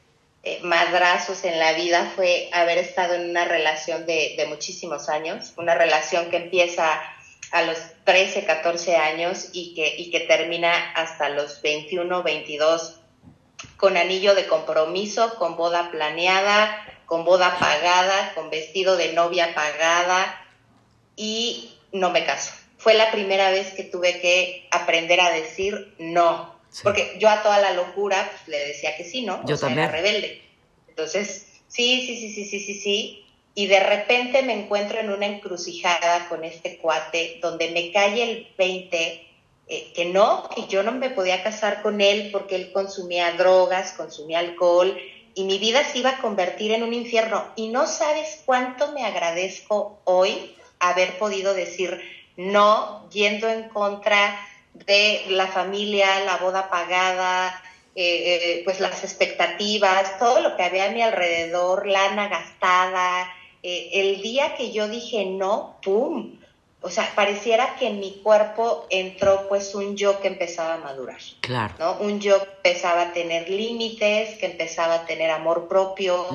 eh, 0.43 0.59
madrazos 0.61 1.45
en 1.45 1.57
la 1.57 1.71
vida 1.73 2.11
fue 2.17 2.49
haber 2.51 2.79
estado 2.79 3.13
en 3.13 3.29
una 3.29 3.45
relación 3.45 4.05
de, 4.05 4.35
de, 4.37 4.45
muchísimos 4.47 5.07
años, 5.07 5.53
una 5.55 5.73
relación 5.73 6.29
que 6.29 6.35
empieza 6.35 7.01
a 7.51 7.61
los 7.61 7.77
13, 8.03 8.43
14 8.43 8.97
años 8.97 9.49
y 9.53 9.73
que, 9.73 9.95
y 9.97 10.11
que 10.11 10.19
termina 10.19 10.91
hasta 10.95 11.29
los 11.29 11.61
21, 11.61 12.23
22 12.23 12.99
con 13.77 13.95
anillo 13.95 14.35
de 14.35 14.47
compromiso, 14.47 15.35
con 15.35 15.55
boda 15.55 15.91
planeada, 15.91 16.85
con 17.05 17.23
boda 17.23 17.57
pagada, 17.57 18.33
con 18.35 18.49
vestido 18.49 18.97
de 18.97 19.13
novia 19.13 19.55
pagada, 19.55 20.45
y 21.19 21.69
no 21.91 22.11
me 22.11 22.23
caso. 22.23 22.53
Fue 22.77 22.93
la 22.93 23.11
primera 23.11 23.51
vez 23.51 23.73
que 23.73 23.83
tuve 23.83 24.21
que 24.21 24.67
aprender 24.71 25.19
a 25.19 25.31
decir 25.31 25.93
no. 25.99 26.57
Porque 26.81 27.17
yo 27.19 27.29
a 27.29 27.43
toda 27.43 27.59
la 27.59 27.73
locura 27.73 28.31
pues, 28.31 28.47
le 28.47 28.67
decía 28.67 28.95
que 28.95 29.03
sí, 29.03 29.23
¿no? 29.23 29.45
Yo 29.45 29.57
también. 29.57 29.79
Era 29.79 29.91
rebelde. 29.91 30.41
Entonces, 30.87 31.45
sí, 31.67 32.05
sí, 32.07 32.15
sí, 32.15 32.33
sí, 32.33 32.45
sí, 32.45 32.59
sí, 32.61 32.79
sí. 32.79 33.25
Y 33.53 33.67
de 33.67 33.81
repente 33.81 34.43
me 34.43 34.53
encuentro 34.53 34.99
en 34.99 35.09
una 35.09 35.25
encrucijada 35.25 36.29
con 36.29 36.45
este 36.45 36.77
cuate 36.77 37.39
donde 37.41 37.71
me 37.71 37.91
cae 37.91 38.23
el 38.23 38.47
20 38.57 39.27
eh, 39.67 39.91
que 39.93 40.05
no, 40.05 40.47
que 40.55 40.67
yo 40.67 40.83
no 40.83 40.93
me 40.93 41.09
podía 41.09 41.43
casar 41.43 41.81
con 41.81 41.99
él 41.99 42.29
porque 42.31 42.55
él 42.55 42.71
consumía 42.71 43.33
drogas, 43.33 43.91
consumía 43.91 44.39
alcohol 44.39 44.97
y 45.35 45.43
mi 45.43 45.57
vida 45.57 45.83
se 45.83 45.97
iba 45.97 46.11
a 46.11 46.21
convertir 46.21 46.71
en 46.71 46.83
un 46.83 46.93
infierno. 46.93 47.45
Y 47.57 47.67
no 47.67 47.87
sabes 47.87 48.41
cuánto 48.45 48.93
me 48.93 49.03
agradezco 49.03 49.99
hoy 50.05 50.55
haber 50.79 51.17
podido 51.17 51.53
decir, 51.53 52.01
no 52.37 53.09
yendo 53.09 53.49
en 53.49 53.69
contra 53.69 54.39
de 54.73 55.25
la 55.29 55.47
familia, 55.47 56.23
la 56.25 56.37
boda 56.37 56.69
pagada, 56.69 57.61
eh, 57.95 58.59
eh, 58.59 58.61
pues 58.63 58.79
las 58.79 59.03
expectativas, 59.03 60.17
todo 60.19 60.39
lo 60.39 60.55
que 60.55 60.63
había 60.63 60.85
a 60.85 60.91
mi 60.91 61.01
alrededor, 61.01 61.85
lana 61.85 62.29
gastada. 62.29 63.27
Eh, 63.61 63.89
el 63.93 64.21
día 64.21 64.55
que 64.55 64.71
yo 64.71 64.87
dije 64.87 65.25
no, 65.25 65.77
¡pum! 65.83 66.39
O 66.81 66.89
sea, 66.89 67.11
pareciera 67.13 67.75
que 67.75 67.87
en 67.87 67.99
mi 67.99 68.21
cuerpo 68.23 68.87
entró 68.89 69.49
pues 69.49 69.75
un 69.75 69.97
yo 69.97 70.21
que 70.21 70.29
empezaba 70.29 70.75
a 70.75 70.77
madurar. 70.77 71.19
Claro. 71.41 71.73
¿no? 71.77 71.97
Un 71.99 72.21
yo 72.21 72.39
que 72.39 72.69
empezaba 72.69 73.01
a 73.01 73.13
tener 73.13 73.49
límites, 73.49 74.37
que 74.37 74.45
empezaba 74.45 74.93
a 74.93 75.05
tener 75.05 75.29
amor 75.29 75.67
propio, 75.67 76.25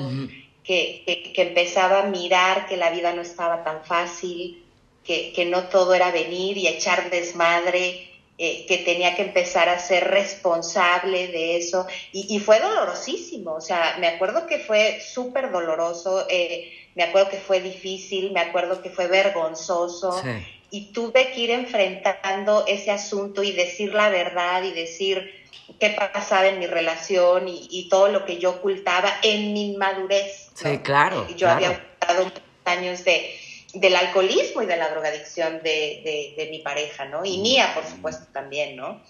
que, 0.65 1.31
que, 1.33 1.41
empezaba 1.41 1.99
a 1.99 2.05
mirar 2.07 2.67
que 2.67 2.77
la 2.77 2.89
vida 2.89 3.13
no 3.13 3.21
estaba 3.21 3.63
tan 3.63 3.85
fácil, 3.85 4.63
que, 5.03 5.31
que 5.33 5.45
no 5.45 5.65
todo 5.65 5.93
era 5.93 6.11
venir 6.11 6.57
y 6.57 6.67
echar 6.67 7.09
desmadre, 7.09 8.09
eh, 8.37 8.65
que 8.67 8.79
tenía 8.79 9.15
que 9.15 9.21
empezar 9.21 9.69
a 9.69 9.79
ser 9.79 10.09
responsable 10.09 11.27
de 11.27 11.55
eso. 11.55 11.87
Y, 12.11 12.37
fue 12.39 12.59
dolorosísimo, 12.59 13.53
o 13.53 13.61
sea, 13.61 13.95
me 13.99 14.07
acuerdo 14.07 14.45
que 14.45 14.59
fue 14.59 14.99
súper 14.99 15.51
doloroso, 15.51 16.25
eh, 16.29 16.69
me 16.95 17.03
acuerdo 17.03 17.29
que 17.29 17.37
fue 17.37 17.61
difícil, 17.61 18.31
me 18.31 18.41
acuerdo 18.41 18.81
que 18.81 18.89
fue 18.89 19.07
vergonzoso. 19.07 20.21
Y 20.69 20.91
tuve 20.91 21.31
que 21.31 21.39
ir 21.39 21.51
enfrentando 21.51 22.65
ese 22.67 22.91
asunto 22.91 23.41
y 23.41 23.53
decir 23.53 23.93
la 23.93 24.09
verdad 24.09 24.63
y 24.63 24.71
decir 24.71 25.44
qué 25.79 25.89
pasaba 25.89 26.47
en 26.47 26.59
mi 26.59 26.67
relación 26.67 27.47
y, 27.47 27.87
todo 27.89 28.09
lo 28.09 28.25
que 28.25 28.37
yo 28.37 28.51
ocultaba 28.51 29.11
en 29.21 29.53
mi 29.53 29.73
inmadurez. 29.73 30.49
Sí, 30.53 30.79
claro. 30.79 31.27
Yo 31.35 31.49
había 31.49 31.71
ocultado 31.71 32.31
años 32.65 33.03
de 33.03 33.39
del 33.75 33.95
alcoholismo 33.95 34.61
y 34.61 34.65
de 34.65 34.77
la 34.77 34.89
drogadicción 34.89 35.61
de, 35.61 36.47
mi 36.49 36.59
pareja, 36.59 37.05
¿no? 37.05 37.25
Y 37.25 37.37
mía, 37.39 37.71
por 37.75 37.85
supuesto, 37.85 38.25
también, 38.31 38.75
¿no? 38.75 39.01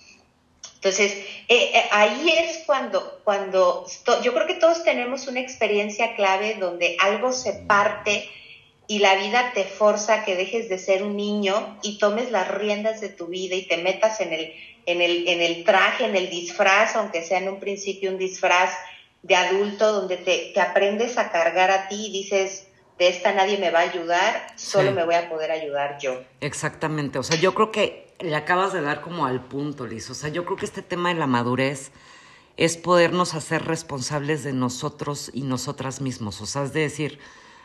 Entonces, 0.76 1.14
eh, 1.48 1.72
eh, 1.74 1.86
ahí 1.92 2.30
es 2.30 2.64
cuando, 2.66 3.22
cuando 3.24 3.86
yo 4.24 4.34
creo 4.34 4.48
que 4.48 4.56
todos 4.56 4.84
tenemos 4.84 5.28
una 5.28 5.40
experiencia 5.40 6.16
clave 6.16 6.56
donde 6.56 6.98
algo 7.00 7.32
se 7.32 7.54
parte 7.54 8.30
y 8.88 9.00
la 9.00 9.16
vida 9.16 9.52
te 9.54 9.64
forza 9.64 10.16
a 10.16 10.26
que 10.26 10.36
dejes 10.36 10.70
de 10.70 10.78
ser 10.78 11.04
un 11.04 11.16
niño 11.16 11.78
y 11.82 11.98
tomes 11.98 12.32
las 12.32 12.48
riendas 12.50 13.02
de 13.02 13.10
tu 13.10 13.28
vida 13.28 13.56
y 13.56 13.68
te 13.68 13.78
metas 13.78 14.22
en 14.22 14.34
el, 14.34 14.54
en 14.86 15.02
el, 15.02 15.28
en 15.28 15.42
el 15.42 15.64
traje, 15.64 16.06
en 16.06 16.16
el 16.16 16.30
disfraz, 16.30 16.96
aunque 16.96 17.24
sea 17.24 17.40
en 17.40 17.50
un 17.50 17.60
principio 17.60 18.12
un 18.12 18.18
disfraz 18.18 18.72
de 19.24 19.36
adulto, 19.36 19.92
donde 19.92 20.18
te, 20.18 20.52
te 20.54 20.62
aprendes 20.62 21.18
a 21.18 21.32
cargar 21.32 21.72
a 21.72 21.88
ti 21.88 22.08
y 22.08 22.12
dices, 22.12 22.68
de 23.00 23.08
esta 23.08 23.34
nadie 23.34 23.58
me 23.58 23.72
va 23.72 23.80
a 23.80 23.84
ayudar, 23.84 24.48
solo 24.56 24.92
me 24.92 25.04
voy 25.04 25.16
a 25.16 25.30
poder 25.30 25.52
ayudar 25.52 25.98
yo. 26.00 26.22
Exactamente, 26.42 27.20
o 27.20 27.24
sea, 27.24 27.38
yo 27.38 27.54
creo 27.56 27.72
que 27.72 28.14
le 28.20 28.36
acabas 28.36 28.72
de 28.72 28.82
dar 28.82 29.02
como 29.02 29.26
al 29.26 29.44
punto, 29.44 29.86
Liz, 29.86 30.10
o 30.10 30.14
sea, 30.14 30.30
yo 30.30 30.46
creo 30.46 30.58
que 30.58 30.66
este 30.66 30.82
tema 30.82 31.10
de 31.10 31.20
la 31.20 31.28
madurez 31.28 31.92
es 32.56 32.78
podernos 32.78 33.34
hacer 33.34 33.66
responsables 33.66 34.44
de 34.44 34.54
nosotros 34.54 35.30
y 35.34 35.42
nosotras 35.42 36.02
mismos, 36.02 36.40
o 36.42 36.46
sea, 36.46 36.64
es 36.64 36.74
de 36.74 36.82
decir, 36.82 37.20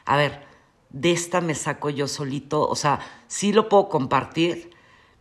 a 0.04 0.16
ver, 0.16 0.49
de 0.90 1.12
esta 1.12 1.40
me 1.40 1.54
saco 1.54 1.90
yo 1.90 2.08
solito, 2.08 2.68
o 2.68 2.76
sea, 2.76 3.00
sí 3.28 3.52
lo 3.52 3.68
puedo 3.68 3.88
compartir, 3.88 4.70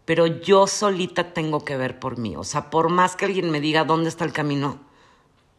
pero 0.05 0.25
yo 0.25 0.67
solita 0.67 1.33
tengo 1.33 1.63
que 1.63 1.77
ver 1.77 1.99
por 1.99 2.17
mí, 2.17 2.35
o 2.35 2.43
sea, 2.43 2.69
por 2.69 2.89
más 2.89 3.15
que 3.15 3.25
alguien 3.25 3.51
me 3.51 3.61
diga 3.61 3.83
dónde 3.85 4.09
está 4.09 4.25
el 4.25 4.33
camino, 4.33 4.79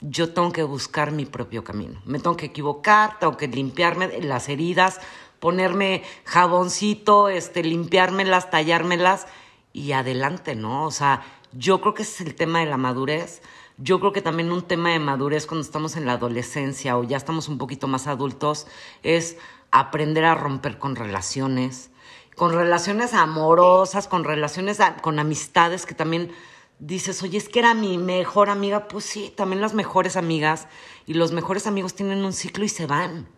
yo 0.01 0.33
tengo 0.33 0.53
que 0.53 0.63
buscar 0.63 1.13
mi 1.13 1.27
propio 1.27 1.63
camino. 1.63 2.01
Me 2.05 2.19
tengo 2.19 2.37
que 2.37 2.47
equivocar, 2.47 3.19
tengo 3.19 3.37
que 3.37 3.49
limpiarme 3.49 4.21
las 4.23 4.49
heridas, 4.49 5.01
ponerme 5.39 6.03
jaboncito, 6.25 7.29
este, 7.29 7.63
limpiármelas, 7.63 8.51
tallármelas 8.51 9.27
y 9.73 9.93
adelante, 9.93 10.55
¿no? 10.55 10.87
O 10.87 10.91
sea, 10.91 11.23
yo 11.53 11.81
creo 11.81 11.95
que 11.95 12.03
ese 12.03 12.23
es 12.23 12.29
el 12.29 12.35
tema 12.35 12.61
de 12.61 12.67
la 12.67 12.77
madurez. 12.77 13.43
Yo 13.77 13.99
creo 13.99 14.13
que 14.13 14.23
también 14.23 14.53
un 14.53 14.63
tema 14.63 14.91
de 14.91 14.99
madurez 14.99 15.47
cuando 15.47 15.65
estamos 15.65 15.97
en 15.97 16.07
la 16.07 16.13
adolescencia 16.13 16.99
o 16.99 17.05
ya 17.05 17.17
estamos 17.17 17.49
un 17.49 17.59
poquito 17.59 17.87
más 17.89 18.07
adultos 18.07 18.67
es 19.03 19.39
aprender 19.71 20.25
a 20.25 20.35
romper 20.35 20.79
con 20.79 20.97
relaciones, 20.97 21.91
con 22.37 22.53
relaciones 22.53 23.15
amorosas, 23.15 24.09
con 24.09 24.25
relaciones, 24.25 24.79
con 25.03 25.19
amistades 25.19 25.87
que 25.87 25.95
también 25.95 26.33
dices, 26.79 27.23
oye, 27.23 27.39
es 27.39 27.49
que 27.49 27.59
era 27.59 27.75
mi 27.75 27.99
mejor 27.99 28.51
amiga, 28.51 28.89
pues 28.89 29.05
sí, 29.05 29.33
también 29.37 29.61
las 29.61 29.75
mejores 29.75 30.17
amigas 30.17 30.67
y 31.07 31.15
los 31.15 31.33
mejores 31.33 31.67
amigos 31.67 31.95
tienen 31.95 32.25
un 32.25 32.33
ciclo 32.33 32.65
y 32.65 32.69
se 32.69 32.87
van. 32.87 33.29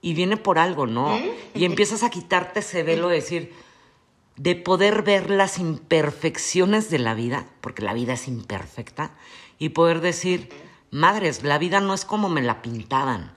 Y 0.00 0.12
viene 0.12 0.36
por 0.36 0.58
algo, 0.58 0.86
¿no? 0.86 1.18
Y 1.54 1.64
empiezas 1.64 2.02
a 2.02 2.10
quitarte 2.10 2.60
ese 2.60 2.82
velo 2.82 3.08
de 3.08 3.14
decir, 3.14 3.54
de 4.36 4.54
poder 4.54 5.02
ver 5.02 5.30
las 5.30 5.58
imperfecciones 5.58 6.90
de 6.90 6.98
la 6.98 7.14
vida, 7.14 7.46
porque 7.62 7.82
la 7.82 7.94
vida 7.94 8.12
es 8.12 8.28
imperfecta, 8.28 9.12
y 9.58 9.70
poder 9.70 10.02
decir, 10.02 10.50
madres, 10.90 11.42
la 11.42 11.56
vida 11.56 11.80
no 11.80 11.94
es 11.94 12.04
como 12.04 12.28
me 12.28 12.42
la 12.42 12.60
pintaban, 12.60 13.34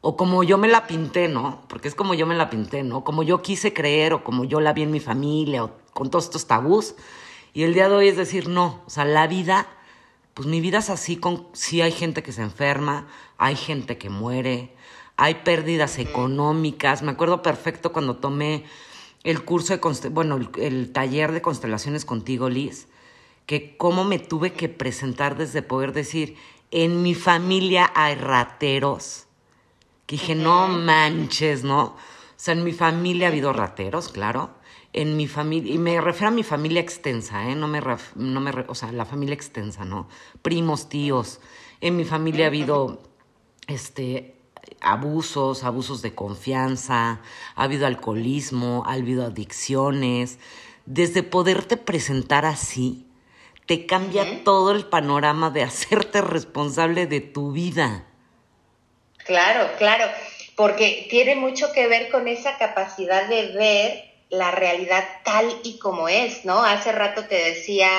o 0.00 0.16
como 0.16 0.44
yo 0.44 0.58
me 0.58 0.68
la 0.68 0.86
pinté, 0.86 1.28
¿no? 1.28 1.62
Porque 1.68 1.88
es 1.88 1.94
como 1.94 2.14
yo 2.14 2.26
me 2.26 2.34
la 2.34 2.50
pinté, 2.50 2.82
¿no? 2.82 3.04
Como 3.04 3.22
yo 3.22 3.42
quise 3.42 3.72
creer, 3.72 4.12
o 4.12 4.24
como 4.24 4.44
yo 4.44 4.60
la 4.60 4.72
vi 4.72 4.82
en 4.82 4.90
mi 4.90 5.00
familia, 5.00 5.64
o 5.64 5.72
con 5.92 6.10
todos 6.10 6.24
estos 6.24 6.46
tabús 6.46 6.94
y 7.54 7.64
el 7.64 7.74
día 7.74 7.88
de 7.88 7.94
hoy 7.96 8.08
es 8.08 8.16
decir, 8.16 8.48
no, 8.48 8.82
o 8.86 8.90
sea, 8.90 9.04
la 9.04 9.26
vida, 9.26 9.66
pues 10.34 10.46
mi 10.46 10.60
vida 10.60 10.78
es 10.78 10.90
así, 10.90 11.16
con, 11.16 11.46
sí 11.52 11.80
hay 11.80 11.92
gente 11.92 12.22
que 12.22 12.32
se 12.32 12.42
enferma, 12.42 13.08
hay 13.36 13.56
gente 13.56 13.98
que 13.98 14.10
muere, 14.10 14.74
hay 15.16 15.36
pérdidas 15.36 15.98
económicas. 15.98 17.02
Me 17.02 17.10
acuerdo 17.10 17.42
perfecto 17.42 17.92
cuando 17.92 18.16
tomé 18.16 18.64
el 19.24 19.44
curso 19.44 19.76
de, 19.76 20.08
bueno, 20.10 20.38
el, 20.58 20.92
taller 20.92 21.32
de 21.32 21.42
constelaciones 21.42 22.04
contigo, 22.04 22.48
Liz, 22.48 22.86
que 23.46 23.76
cómo 23.76 24.04
me 24.04 24.18
tuve 24.18 24.52
que 24.52 24.68
presentar 24.68 25.36
desde 25.36 25.62
poder 25.62 25.92
decir, 25.92 26.36
en 26.70 27.02
mi 27.02 27.14
familia 27.14 27.90
hay 27.94 28.14
rateros. 28.14 29.26
Que 30.08 30.16
dije, 30.16 30.34
no 30.34 30.66
manches, 30.66 31.62
¿no? 31.62 31.82
O 31.84 31.96
sea, 32.34 32.54
en 32.54 32.64
mi 32.64 32.72
familia 32.72 33.28
ha 33.28 33.30
habido 33.30 33.52
rateros, 33.52 34.08
claro 34.08 34.58
en 34.92 35.16
mi 35.16 35.26
familia, 35.26 35.74
y 35.74 35.78
me 35.78 36.00
refiero 36.00 36.28
a 36.28 36.30
mi 36.32 36.42
familia 36.42 36.80
extensa, 36.80 37.48
¿eh? 37.48 37.54
no 37.54 37.68
me, 37.68 37.80
no 38.16 38.40
me, 38.40 38.50
o 38.68 38.74
sea, 38.74 38.90
la 38.90 39.04
familia 39.04 39.34
extensa, 39.34 39.84
¿no? 39.84 40.08
Primos, 40.42 40.88
tíos. 40.88 41.40
En 41.80 41.96
mi 41.96 42.04
familia 42.04 42.46
ha 42.46 42.48
habido 42.48 43.02
este, 43.66 44.34
abusos, 44.80 45.62
abusos 45.62 46.02
de 46.02 46.14
confianza, 46.14 47.20
ha 47.54 47.62
habido 47.62 47.86
alcoholismo, 47.86 48.82
ha 48.86 48.94
habido 48.94 49.26
adicciones. 49.26 50.38
Desde 50.86 51.22
poderte 51.22 51.76
presentar 51.76 52.46
así, 52.46 53.06
te 53.66 53.86
cambia 53.86 54.42
todo 54.42 54.72
el 54.72 54.86
panorama 54.86 55.50
de 55.50 55.62
hacerte 55.62 56.22
responsable 56.22 57.06
de 57.06 57.20
tu 57.20 57.52
vida. 57.52 58.06
Claro, 59.28 59.68
claro, 59.76 60.06
porque 60.56 61.06
tiene 61.10 61.36
mucho 61.36 61.70
que 61.72 61.86
ver 61.86 62.10
con 62.10 62.26
esa 62.26 62.56
capacidad 62.56 63.28
de 63.28 63.48
ver 63.48 64.04
la 64.30 64.50
realidad 64.50 65.04
tal 65.22 65.54
y 65.62 65.78
como 65.78 66.08
es, 66.08 66.46
¿no? 66.46 66.64
Hace 66.64 66.92
rato 66.92 67.26
te 67.26 67.36
decía, 67.36 67.90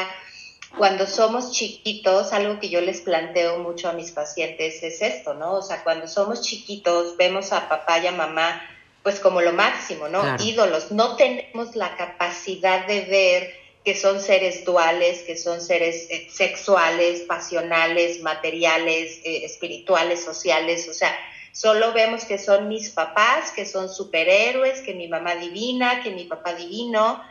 cuando 0.75 1.05
somos 1.05 1.51
chiquitos, 1.51 2.33
algo 2.33 2.59
que 2.59 2.69
yo 2.69 2.81
les 2.81 3.01
planteo 3.01 3.59
mucho 3.59 3.89
a 3.89 3.93
mis 3.93 4.11
pacientes 4.11 4.81
es 4.81 5.03
esto, 5.03 5.35
¿no? 5.35 5.53
O 5.53 5.61
sea, 5.61 5.83
cuando 5.83 6.07
somos 6.07 6.41
chiquitos 6.41 7.15
vemos 7.15 7.53
a 7.53 7.69
papá 7.69 7.99
y 7.99 8.07
a 8.07 8.11
mamá 8.11 8.61
pues 9.03 9.19
como 9.19 9.41
lo 9.41 9.53
máximo, 9.53 10.09
¿no? 10.09 10.23
Ídolos. 10.39 10.91
No 10.91 11.15
tenemos 11.15 11.75
la 11.75 11.95
capacidad 11.95 12.87
de 12.87 13.01
ver 13.01 13.58
que 13.83 13.95
son 13.95 14.19
seres 14.19 14.65
duales, 14.65 15.23
que 15.23 15.37
son 15.37 15.61
seres 15.61 16.07
eh, 16.09 16.27
sexuales, 16.29 17.21
pasionales, 17.21 18.21
materiales, 18.21 19.19
eh, 19.23 19.45
espirituales, 19.45 20.23
sociales, 20.23 20.87
o 20.89 20.93
sea, 20.93 21.15
Solo 21.51 21.93
vemos 21.93 22.25
que 22.25 22.37
son 22.37 22.69
mis 22.69 22.89
papás, 22.91 23.51
que 23.51 23.65
son 23.65 23.89
superhéroes, 23.89 24.81
que 24.81 24.93
mi 24.93 25.07
mamá 25.07 25.35
divina, 25.35 26.01
que 26.01 26.11
mi 26.11 26.25
papá 26.25 26.53
divino. 26.53 27.21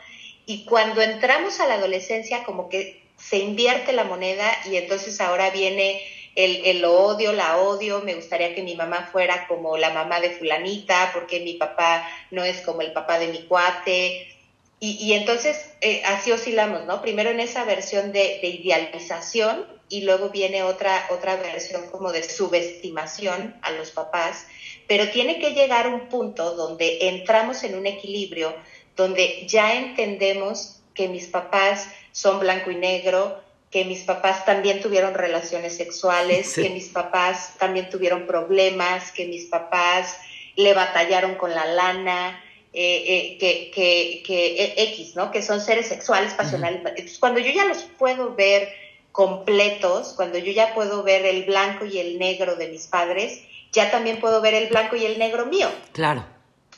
Y 0.45 0.65
cuando 0.65 1.01
entramos 1.01 1.59
a 1.59 1.67
la 1.67 1.75
adolescencia, 1.75 2.43
como 2.43 2.69
que 2.69 3.01
se 3.17 3.37
invierte 3.37 3.93
la 3.93 4.03
moneda 4.03 4.45
y 4.69 4.77
entonces 4.77 5.19
ahora 5.19 5.49
viene 5.49 6.01
el, 6.35 6.65
el, 6.65 6.85
odio, 6.85 7.33
la 7.33 7.57
odio, 7.57 8.01
me 8.01 8.15
gustaría 8.15 8.55
que 8.55 8.61
mi 8.61 8.75
mamá 8.75 9.09
fuera 9.11 9.47
como 9.47 9.77
la 9.77 9.89
mamá 9.89 10.19
de 10.19 10.29
fulanita, 10.29 11.11
porque 11.13 11.39
mi 11.39 11.55
papá 11.55 12.07
no 12.31 12.43
es 12.43 12.61
como 12.61 12.81
el 12.81 12.93
papá 12.93 13.19
de 13.19 13.27
mi 13.27 13.43
cuate. 13.43 14.28
Y, 14.79 14.91
y 15.03 15.13
entonces 15.13 15.71
eh, 15.81 16.01
así 16.05 16.31
oscilamos, 16.31 16.85
¿no? 16.85 17.01
Primero 17.01 17.29
en 17.31 17.39
esa 17.39 17.65
versión 17.65 18.11
de, 18.11 18.39
de 18.41 18.47
idealización 18.47 19.65
y 19.89 20.01
luego 20.01 20.29
viene 20.29 20.63
otra, 20.63 21.07
otra 21.09 21.35
versión 21.35 21.89
como 21.89 22.11
de 22.11 22.23
subestimación 22.23 23.55
a 23.61 23.71
los 23.71 23.91
papás, 23.91 24.45
pero 24.87 25.09
tiene 25.09 25.39
que 25.39 25.53
llegar 25.53 25.87
un 25.87 26.07
punto 26.07 26.55
donde 26.55 27.09
entramos 27.09 27.63
en 27.63 27.75
un 27.75 27.87
equilibrio, 27.87 28.53
donde 28.95 29.45
ya 29.47 29.73
entendemos 29.75 30.81
que 30.93 31.07
mis 31.07 31.27
papás 31.27 31.87
son 32.11 32.39
blanco 32.39 32.71
y 32.71 32.75
negro, 32.75 33.41
que 33.71 33.85
mis 33.85 34.03
papás 34.03 34.45
también 34.45 34.81
tuvieron 34.81 35.13
relaciones 35.13 35.77
sexuales, 35.77 36.55
que 36.55 36.69
mis 36.69 36.89
papás 36.89 37.55
también 37.59 37.89
tuvieron 37.89 38.25
problemas, 38.25 39.11
que 39.11 39.27
mis 39.27 39.45
papás 39.45 40.17
le 40.55 40.73
batallaron 40.73 41.35
con 41.35 41.53
la 41.53 41.65
lana, 41.65 42.43
eh, 42.73 43.37
que, 43.39 43.71
que, 43.71 44.23
que, 44.25 44.73
X, 44.77 45.15
¿no? 45.15 45.31
Que 45.31 45.41
son 45.41 45.61
seres 45.61 45.87
sexuales, 45.87 46.33
pasionales. 46.33 46.81
Entonces, 46.85 47.17
cuando 47.19 47.39
yo 47.39 47.51
ya 47.51 47.65
los 47.65 47.83
puedo 47.97 48.35
ver 48.35 48.69
completos, 49.11 50.13
cuando 50.15 50.37
yo 50.37 50.51
ya 50.51 50.73
puedo 50.73 51.03
ver 51.03 51.25
el 51.25 51.45
blanco 51.45 51.85
y 51.85 51.97
el 51.97 52.19
negro 52.19 52.55
de 52.55 52.69
mis 52.69 52.87
padres, 52.87 53.41
ya 53.71 53.91
también 53.91 54.19
puedo 54.19 54.41
ver 54.41 54.53
el 54.53 54.67
blanco 54.67 54.95
y 54.95 55.05
el 55.05 55.19
negro 55.19 55.45
mío. 55.45 55.69
Claro. 55.93 56.25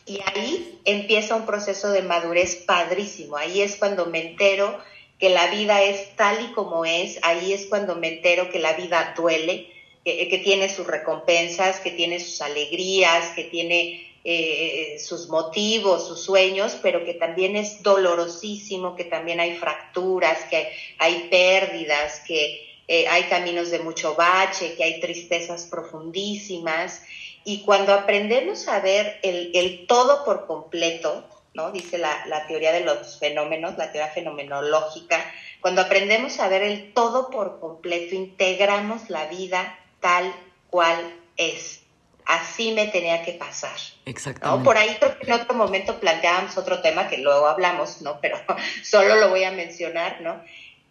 Y 0.05 0.19
ahí 0.25 0.79
empieza 0.85 1.35
un 1.35 1.45
proceso 1.45 1.91
de 1.91 2.01
madurez 2.01 2.55
padrísimo. 2.55 3.37
Ahí 3.37 3.61
es 3.61 3.75
cuando 3.75 4.07
me 4.07 4.29
entero 4.29 4.79
que 5.19 5.29
la 5.29 5.47
vida 5.47 5.83
es 5.83 6.15
tal 6.15 6.43
y 6.43 6.53
como 6.53 6.83
es. 6.85 7.19
Ahí 7.21 7.53
es 7.53 7.67
cuando 7.67 7.95
me 7.95 8.07
entero 8.07 8.49
que 8.49 8.59
la 8.59 8.73
vida 8.73 9.13
duele, 9.15 9.71
que, 10.03 10.41
tiene 10.43 10.67
sus 10.67 10.87
recompensas, 10.87 11.79
que 11.79 11.91
tiene 11.91 12.19
sus 12.19 12.41
alegrías, 12.41 13.29
que 13.35 13.43
tiene 13.43 14.10
eh, 14.23 14.97
sus 14.99 15.29
motivos, 15.29 16.07
sus 16.07 16.21
sueños, 16.21 16.77
pero 16.81 17.03
que 17.03 17.15
también 17.15 17.55
es 17.55 17.81
dolorosísimo, 17.81 18.95
que 18.95 19.05
también 19.05 19.39
hay 19.39 19.55
fracturas, 19.55 20.37
que 20.49 20.71
hay 20.99 21.27
pérdidas, 21.29 22.21
que 22.27 22.69
eh, 22.87 23.07
hay 23.07 23.23
caminos 23.23 23.71
de 23.71 23.79
mucho 23.79 24.15
bache, 24.15 24.75
que 24.75 24.83
hay 24.83 24.99
tristezas 24.99 25.63
profundísimas. 25.65 27.01
Y 27.43 27.61
cuando 27.61 27.93
aprendemos 27.93 28.67
a 28.67 28.79
ver 28.79 29.19
el, 29.23 29.87
todo 29.87 30.23
por 30.23 30.45
completo, 30.45 31.23
¿no? 31.53 31.71
Dice 31.71 31.97
la, 31.97 32.25
la, 32.27 32.45
teoría 32.47 32.71
de 32.71 32.81
los 32.81 33.17
fenómenos, 33.17 33.77
la 33.77 33.91
teoría 33.91 34.11
fenomenológica, 34.11 35.25
cuando 35.61 35.81
aprendemos 35.81 36.39
a 36.39 36.47
ver 36.47 36.63
el 36.63 36.93
todo 36.93 37.29
por 37.29 37.59
completo, 37.59 38.15
integramos 38.15 39.09
la 39.09 39.25
vida 39.27 39.79
tal 39.99 40.33
cual 40.69 41.13
es. 41.37 41.80
Así 42.25 42.71
me 42.73 42.87
tenía 42.87 43.23
que 43.23 43.33
pasar. 43.33 43.77
Exactamente. 44.05 44.63
Por 44.63 44.77
ahí 44.77 44.95
creo 44.99 45.17
que 45.17 45.27
en 45.27 45.33
otro 45.33 45.55
momento 45.55 45.99
planteábamos 45.99 46.57
otro 46.57 46.81
tema 46.81 47.07
que 47.07 47.17
luego 47.17 47.47
hablamos, 47.47 48.01
¿no? 48.01 48.19
Pero 48.21 48.39
solo 48.83 49.15
lo 49.15 49.29
voy 49.29 49.43
a 49.43 49.51
mencionar, 49.51 50.21
¿no? 50.21 50.41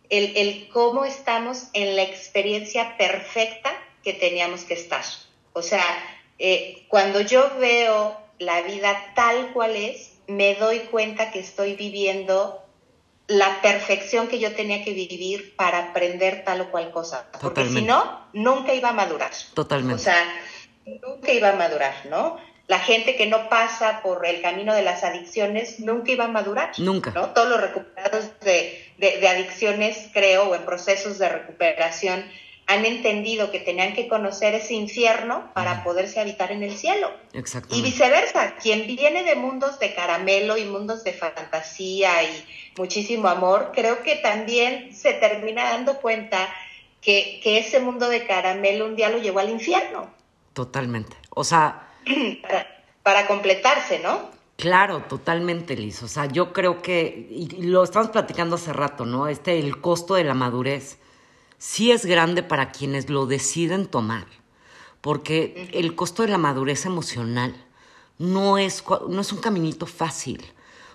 El, 0.08 0.36
el 0.36 0.68
cómo 0.68 1.04
estamos 1.04 1.68
en 1.72 1.96
la 1.96 2.02
experiencia 2.02 2.96
perfecta 2.96 3.72
que 4.02 4.12
teníamos 4.12 4.64
que 4.64 4.74
estar. 4.74 5.04
O 5.52 5.62
sea, 5.62 5.84
eh, 6.38 6.84
cuando 6.88 7.20
yo 7.20 7.50
veo 7.58 8.16
la 8.38 8.62
vida 8.62 9.12
tal 9.14 9.52
cual 9.52 9.76
es, 9.76 10.14
me 10.26 10.54
doy 10.54 10.80
cuenta 10.90 11.30
que 11.30 11.40
estoy 11.40 11.74
viviendo 11.74 12.64
la 13.26 13.60
perfección 13.62 14.26
que 14.26 14.40
yo 14.40 14.54
tenía 14.54 14.82
que 14.82 14.92
vivir 14.92 15.54
para 15.54 15.90
aprender 15.90 16.42
tal 16.44 16.62
o 16.62 16.70
cual 16.70 16.90
cosa. 16.90 17.30
Porque 17.40 17.68
si 17.68 17.82
no, 17.82 18.26
nunca 18.32 18.74
iba 18.74 18.88
a 18.88 18.92
madurar. 18.92 19.30
Totalmente. 19.54 19.94
O 19.94 20.04
sea, 20.04 20.20
nunca 20.98 21.32
iba 21.32 21.50
a 21.50 21.56
madurar, 21.56 21.94
¿no? 22.08 22.38
La 22.66 22.78
gente 22.78 23.16
que 23.16 23.26
no 23.26 23.48
pasa 23.48 24.00
por 24.02 24.24
el 24.24 24.40
camino 24.42 24.74
de 24.74 24.82
las 24.82 25.02
adicciones 25.02 25.80
nunca 25.80 26.12
iba 26.12 26.26
a 26.26 26.28
madurar. 26.28 26.72
Nunca. 26.78 27.10
¿no? 27.10 27.30
Todos 27.30 27.48
los 27.48 27.60
recuperados 27.60 28.30
de, 28.40 28.84
de 28.98 29.28
adicciones, 29.28 30.08
creo, 30.12 30.50
o 30.50 30.54
en 30.54 30.64
procesos 30.64 31.18
de 31.18 31.28
recuperación, 31.28 32.24
han 32.70 32.86
entendido 32.86 33.50
que 33.50 33.58
tenían 33.58 33.94
que 33.94 34.06
conocer 34.06 34.54
ese 34.54 34.74
infierno 34.74 35.50
para 35.54 35.82
poderse 35.82 36.20
habitar 36.20 36.52
en 36.52 36.62
el 36.62 36.76
cielo. 36.76 37.10
Y 37.68 37.82
viceversa, 37.82 38.54
quien 38.62 38.86
viene 38.86 39.24
de 39.24 39.34
mundos 39.34 39.80
de 39.80 39.92
caramelo 39.92 40.56
y 40.56 40.64
mundos 40.64 41.02
de 41.02 41.12
fantasía 41.12 42.22
y 42.22 42.44
muchísimo 42.78 43.26
amor, 43.26 43.72
creo 43.74 44.04
que 44.04 44.14
también 44.14 44.94
se 44.94 45.14
termina 45.14 45.64
dando 45.64 46.00
cuenta 46.00 46.48
que, 47.00 47.40
ese 47.44 47.80
mundo 47.80 48.08
de 48.08 48.24
caramelo 48.24 48.86
un 48.86 48.94
día 48.94 49.08
lo 49.08 49.18
llevó 49.18 49.40
al 49.40 49.50
infierno. 49.50 50.14
Totalmente. 50.60 51.16
O 51.30 51.42
sea... 51.42 51.88
Para, 53.02 53.26
completarse, 53.26 53.98
¿no? 54.00 54.28
Claro, 54.58 55.00
totalmente, 55.08 55.74
Liz. 55.74 56.02
O 56.02 56.08
sea, 56.08 56.26
yo 56.26 56.52
creo 56.52 56.82
que, 56.82 57.28
y 57.30 57.62
lo 57.62 57.82
estamos 57.82 58.10
platicando 58.10 58.56
hace 58.56 58.74
rato, 58.74 59.06
¿no? 59.06 59.26
Este, 59.26 59.58
el 59.58 59.80
costo 59.80 60.16
de 60.16 60.24
la 60.24 60.34
madurez 60.34 60.98
sí 61.56 61.92
es 61.92 62.04
grande 62.04 62.42
para 62.42 62.72
quienes 62.72 63.08
lo 63.08 63.24
deciden 63.24 63.86
tomar, 63.86 64.26
porque 65.00 65.70
el 65.72 65.94
costo 65.94 66.24
de 66.24 66.28
la 66.28 66.36
madurez 66.36 66.84
emocional 66.84 67.56
no 68.18 68.58
es, 68.58 68.84
no 69.08 69.22
es 69.22 69.32
un 69.32 69.40
caminito 69.40 69.86
fácil. 69.86 70.44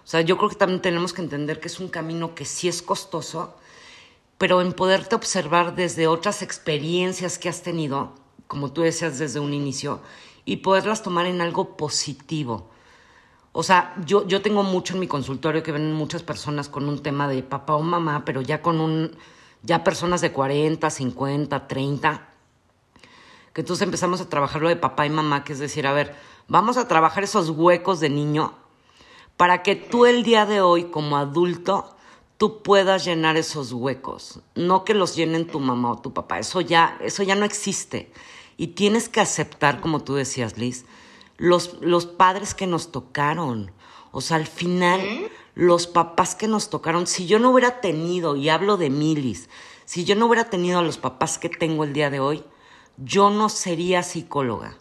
O 0.03 0.07
sea, 0.07 0.21
yo 0.21 0.37
creo 0.37 0.51
que 0.51 0.57
también 0.57 0.83
tenemos 0.83 1.11
que 1.11 1.23
entender 1.23 1.59
que 1.59 1.69
es 1.69 1.79
un 1.79 1.87
camino 1.87 2.35
que 2.35 2.45
sí 2.45 2.67
es 2.67 2.83
costoso, 2.83 3.57
pero 4.37 4.61
en 4.61 4.73
poderte 4.73 5.15
observar 5.15 5.73
desde 5.73 6.05
otras 6.05 6.43
experiencias 6.43 7.39
que 7.39 7.49
has 7.49 7.63
tenido, 7.63 8.13
como 8.47 8.71
tú 8.71 8.81
decías 8.81 9.19
desde 9.19 9.39
un 9.39 9.53
inicio, 9.53 10.01
y 10.45 10.57
poderlas 10.57 11.01
tomar 11.01 11.25
en 11.25 11.41
algo 11.41 11.75
positivo. 11.75 12.69
O 13.51 13.63
sea, 13.63 13.95
yo, 14.05 14.27
yo 14.27 14.41
tengo 14.41 14.63
mucho 14.63 14.93
en 14.93 14.99
mi 14.99 15.07
consultorio 15.07 15.63
que 15.63 15.71
ven 15.71 15.93
muchas 15.93 16.23
personas 16.23 16.69
con 16.69 16.87
un 16.87 17.01
tema 17.01 17.27
de 17.27 17.41
papá 17.41 17.75
o 17.75 17.81
mamá, 17.81 18.23
pero 18.25 18.41
ya 18.41 18.61
con 18.61 18.79
un 18.79 19.17
ya 19.63 19.83
personas 19.83 20.21
de 20.21 20.31
40, 20.31 20.89
50, 20.89 21.67
30, 21.67 22.29
que 23.53 23.61
entonces 23.61 23.83
empezamos 23.83 24.21
a 24.21 24.29
trabajar 24.29 24.61
lo 24.61 24.69
de 24.69 24.75
papá 24.75 25.05
y 25.05 25.09
mamá, 25.09 25.43
que 25.43 25.53
es 25.53 25.59
decir, 25.59 25.87
a 25.87 25.93
ver, 25.93 26.15
vamos 26.47 26.77
a 26.77 26.87
trabajar 26.87 27.23
esos 27.23 27.49
huecos 27.49 27.99
de 27.99 28.09
niño 28.09 28.53
para 29.37 29.63
que 29.63 29.75
tú 29.75 30.05
el 30.05 30.23
día 30.23 30.45
de 30.45 30.61
hoy 30.61 30.85
como 30.85 31.17
adulto 31.17 31.95
tú 32.37 32.61
puedas 32.61 33.05
llenar 33.05 33.37
esos 33.37 33.71
huecos, 33.71 34.41
no 34.53 34.83
que 34.83 34.93
los 34.93 35.15
llenen 35.15 35.47
tu 35.47 35.59
mamá 35.59 35.93
o 35.93 36.01
tu 36.01 36.13
papá, 36.13 36.39
eso 36.39 36.61
ya 36.61 36.97
eso 37.01 37.23
ya 37.23 37.35
no 37.35 37.45
existe 37.45 38.11
y 38.57 38.67
tienes 38.67 39.09
que 39.09 39.21
aceptar, 39.21 39.81
como 39.81 40.03
tú 40.03 40.15
decías, 40.15 40.57
Liz, 40.57 40.85
los, 41.37 41.75
los 41.81 42.05
padres 42.05 42.53
que 42.53 42.67
nos 42.67 42.91
tocaron. 42.91 43.71
O 44.11 44.21
sea, 44.21 44.37
al 44.37 44.47
final 44.47 45.01
los 45.55 45.87
papás 45.87 46.35
que 46.35 46.47
nos 46.47 46.69
tocaron, 46.69 47.07
si 47.07 47.25
yo 47.27 47.39
no 47.39 47.51
hubiera 47.51 47.81
tenido, 47.81 48.35
y 48.35 48.49
hablo 48.49 48.77
de 48.77 48.89
milis, 48.89 49.49
si 49.85 50.03
yo 50.03 50.15
no 50.15 50.27
hubiera 50.27 50.49
tenido 50.49 50.79
a 50.79 50.83
los 50.83 50.97
papás 50.97 51.37
que 51.37 51.49
tengo 51.49 51.83
el 51.83 51.93
día 51.93 52.09
de 52.09 52.19
hoy, 52.19 52.43
yo 52.97 53.29
no 53.29 53.49
sería 53.49 54.03
psicóloga. 54.03 54.77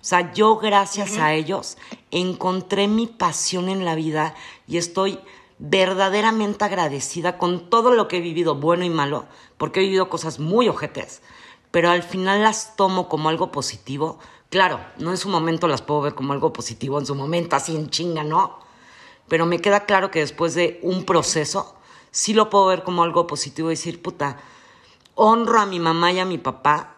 O 0.00 0.08
sea, 0.08 0.32
yo 0.32 0.56
gracias 0.56 1.18
a 1.18 1.34
ellos 1.34 1.78
encontré 2.12 2.86
mi 2.86 3.08
pasión 3.08 3.68
en 3.68 3.84
la 3.84 3.96
vida 3.96 4.34
y 4.68 4.76
estoy 4.76 5.18
verdaderamente 5.58 6.64
agradecida 6.64 7.38
con 7.38 7.70
todo 7.70 7.92
lo 7.92 8.06
que 8.06 8.18
he 8.18 8.20
vivido, 8.20 8.54
bueno 8.54 8.84
y 8.84 8.90
malo, 8.90 9.26
porque 9.56 9.80
he 9.80 9.84
vivido 9.84 10.08
cosas 10.08 10.38
muy 10.38 10.68
ojetes, 10.68 11.22
pero 11.76 11.90
al 11.90 12.02
final 12.02 12.42
las 12.42 12.74
tomo 12.74 13.06
como 13.06 13.28
algo 13.28 13.52
positivo. 13.52 14.18
Claro, 14.48 14.80
no 14.96 15.10
en 15.10 15.18
su 15.18 15.28
momento 15.28 15.68
las 15.68 15.82
puedo 15.82 16.00
ver 16.00 16.14
como 16.14 16.32
algo 16.32 16.50
positivo, 16.50 16.98
en 16.98 17.04
su 17.04 17.14
momento 17.14 17.54
así 17.54 17.76
en 17.76 17.90
chinga, 17.90 18.24
no 18.24 18.64
pero 19.28 19.44
me 19.44 19.60
queda 19.60 19.84
claro 19.84 20.10
que 20.10 20.20
después 20.20 20.54
de 20.54 20.80
un 20.82 21.04
proceso, 21.04 21.76
sí 22.10 22.32
lo 22.32 22.48
puedo 22.48 22.64
ver 22.64 22.82
como 22.82 23.02
algo 23.02 23.26
positivo 23.26 23.68
y 23.68 23.74
decir, 23.74 24.00
puta, 24.00 24.38
honro 25.14 25.60
a 25.60 25.66
mi 25.66 25.78
mamá 25.78 26.12
y 26.12 26.18
a 26.18 26.24
mi 26.24 26.38
papá 26.38 26.94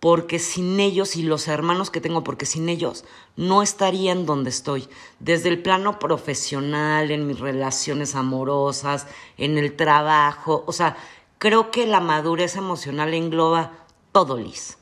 porque 0.00 0.38
sin 0.38 0.80
ellos 0.80 1.14
y 1.16 1.22
los 1.22 1.46
hermanos 1.46 1.90
que 1.90 2.00
tengo, 2.00 2.24
porque 2.24 2.46
sin 2.46 2.70
ellos 2.70 3.04
no 3.36 3.62
estaría 3.62 4.12
en 4.12 4.24
donde 4.24 4.48
estoy, 4.48 4.88
desde 5.18 5.50
el 5.50 5.60
plano 5.60 5.98
profesional, 5.98 7.10
en 7.10 7.26
mis 7.26 7.40
relaciones 7.40 8.14
amorosas, 8.14 9.06
en 9.36 9.58
el 9.58 9.76
trabajo, 9.76 10.64
o 10.66 10.72
sea, 10.72 10.96
creo 11.36 11.70
que 11.70 11.86
la 11.86 12.00
madurez 12.00 12.56
emocional 12.56 13.12
engloba 13.12 13.86
todo, 14.18 14.36
Liz, 14.36 14.76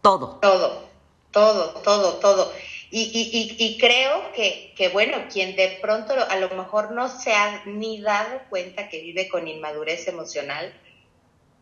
todo. 0.00 0.38
Todo, 0.40 0.88
todo, 1.32 1.70
todo, 1.82 2.12
todo. 2.20 2.52
Y, 2.88 3.76
creo 3.80 4.30
que, 4.32 4.72
que, 4.76 4.90
bueno, 4.90 5.24
quien 5.32 5.56
de 5.56 5.76
pronto 5.82 6.14
a 6.14 6.36
lo 6.36 6.48
mejor 6.50 6.92
no 6.92 7.08
se 7.08 7.32
ha 7.32 7.62
ni 7.66 8.00
dado 8.00 8.42
cuenta 8.48 8.88
que 8.88 9.00
vive 9.00 9.28
con 9.28 9.48
inmadurez 9.48 10.06
emocional, 10.06 10.72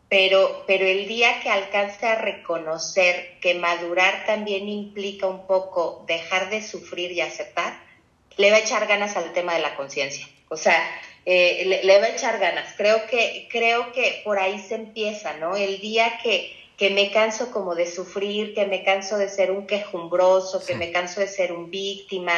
pero, 0.07 0.65
pero 0.67 0.85
el 0.85 1.07
día 1.07 1.39
que 1.41 1.49
alcance 1.49 2.05
a 2.05 2.13
reconocer 2.13 3.39
que 3.39 3.55
madurar 3.55 4.27
también 4.27 4.69
implica 4.69 5.25
un 5.25 5.47
poco 5.47 6.05
dejar 6.07 6.51
de 6.51 6.61
sufrir 6.61 7.11
y 7.11 7.21
aceptar, 7.21 7.81
le 8.37 8.51
va 8.51 8.57
a 8.57 8.59
echar 8.59 8.85
ganas 8.85 9.17
al 9.17 9.33
tema 9.33 9.55
de 9.55 9.61
la 9.61 9.75
conciencia. 9.75 10.27
O 10.49 10.57
sea, 10.57 10.79
eh, 11.25 11.63
le, 11.65 11.83
le, 11.83 11.99
va 11.99 12.05
a 12.05 12.09
echar 12.09 12.37
ganas. 12.37 12.71
Creo 12.77 13.07
que, 13.07 13.47
creo 13.51 13.91
que 13.93 14.21
por 14.23 14.37
ahí 14.37 14.59
se 14.59 14.75
empieza, 14.75 15.33
¿no? 15.37 15.55
El 15.55 15.81
día 15.81 16.19
que 16.21 16.64
que 16.77 16.89
me 16.89 17.11
canso 17.11 17.51
como 17.51 17.75
de 17.75 17.89
sufrir, 17.89 18.53
que 18.53 18.65
me 18.65 18.83
canso 18.83 19.17
de 19.17 19.29
ser 19.29 19.51
un 19.51 19.65
quejumbroso, 19.65 20.65
que 20.65 20.75
me 20.75 20.91
canso 20.91 21.19
de 21.21 21.27
ser 21.27 21.53
un 21.53 21.69
víctima, 21.69 22.33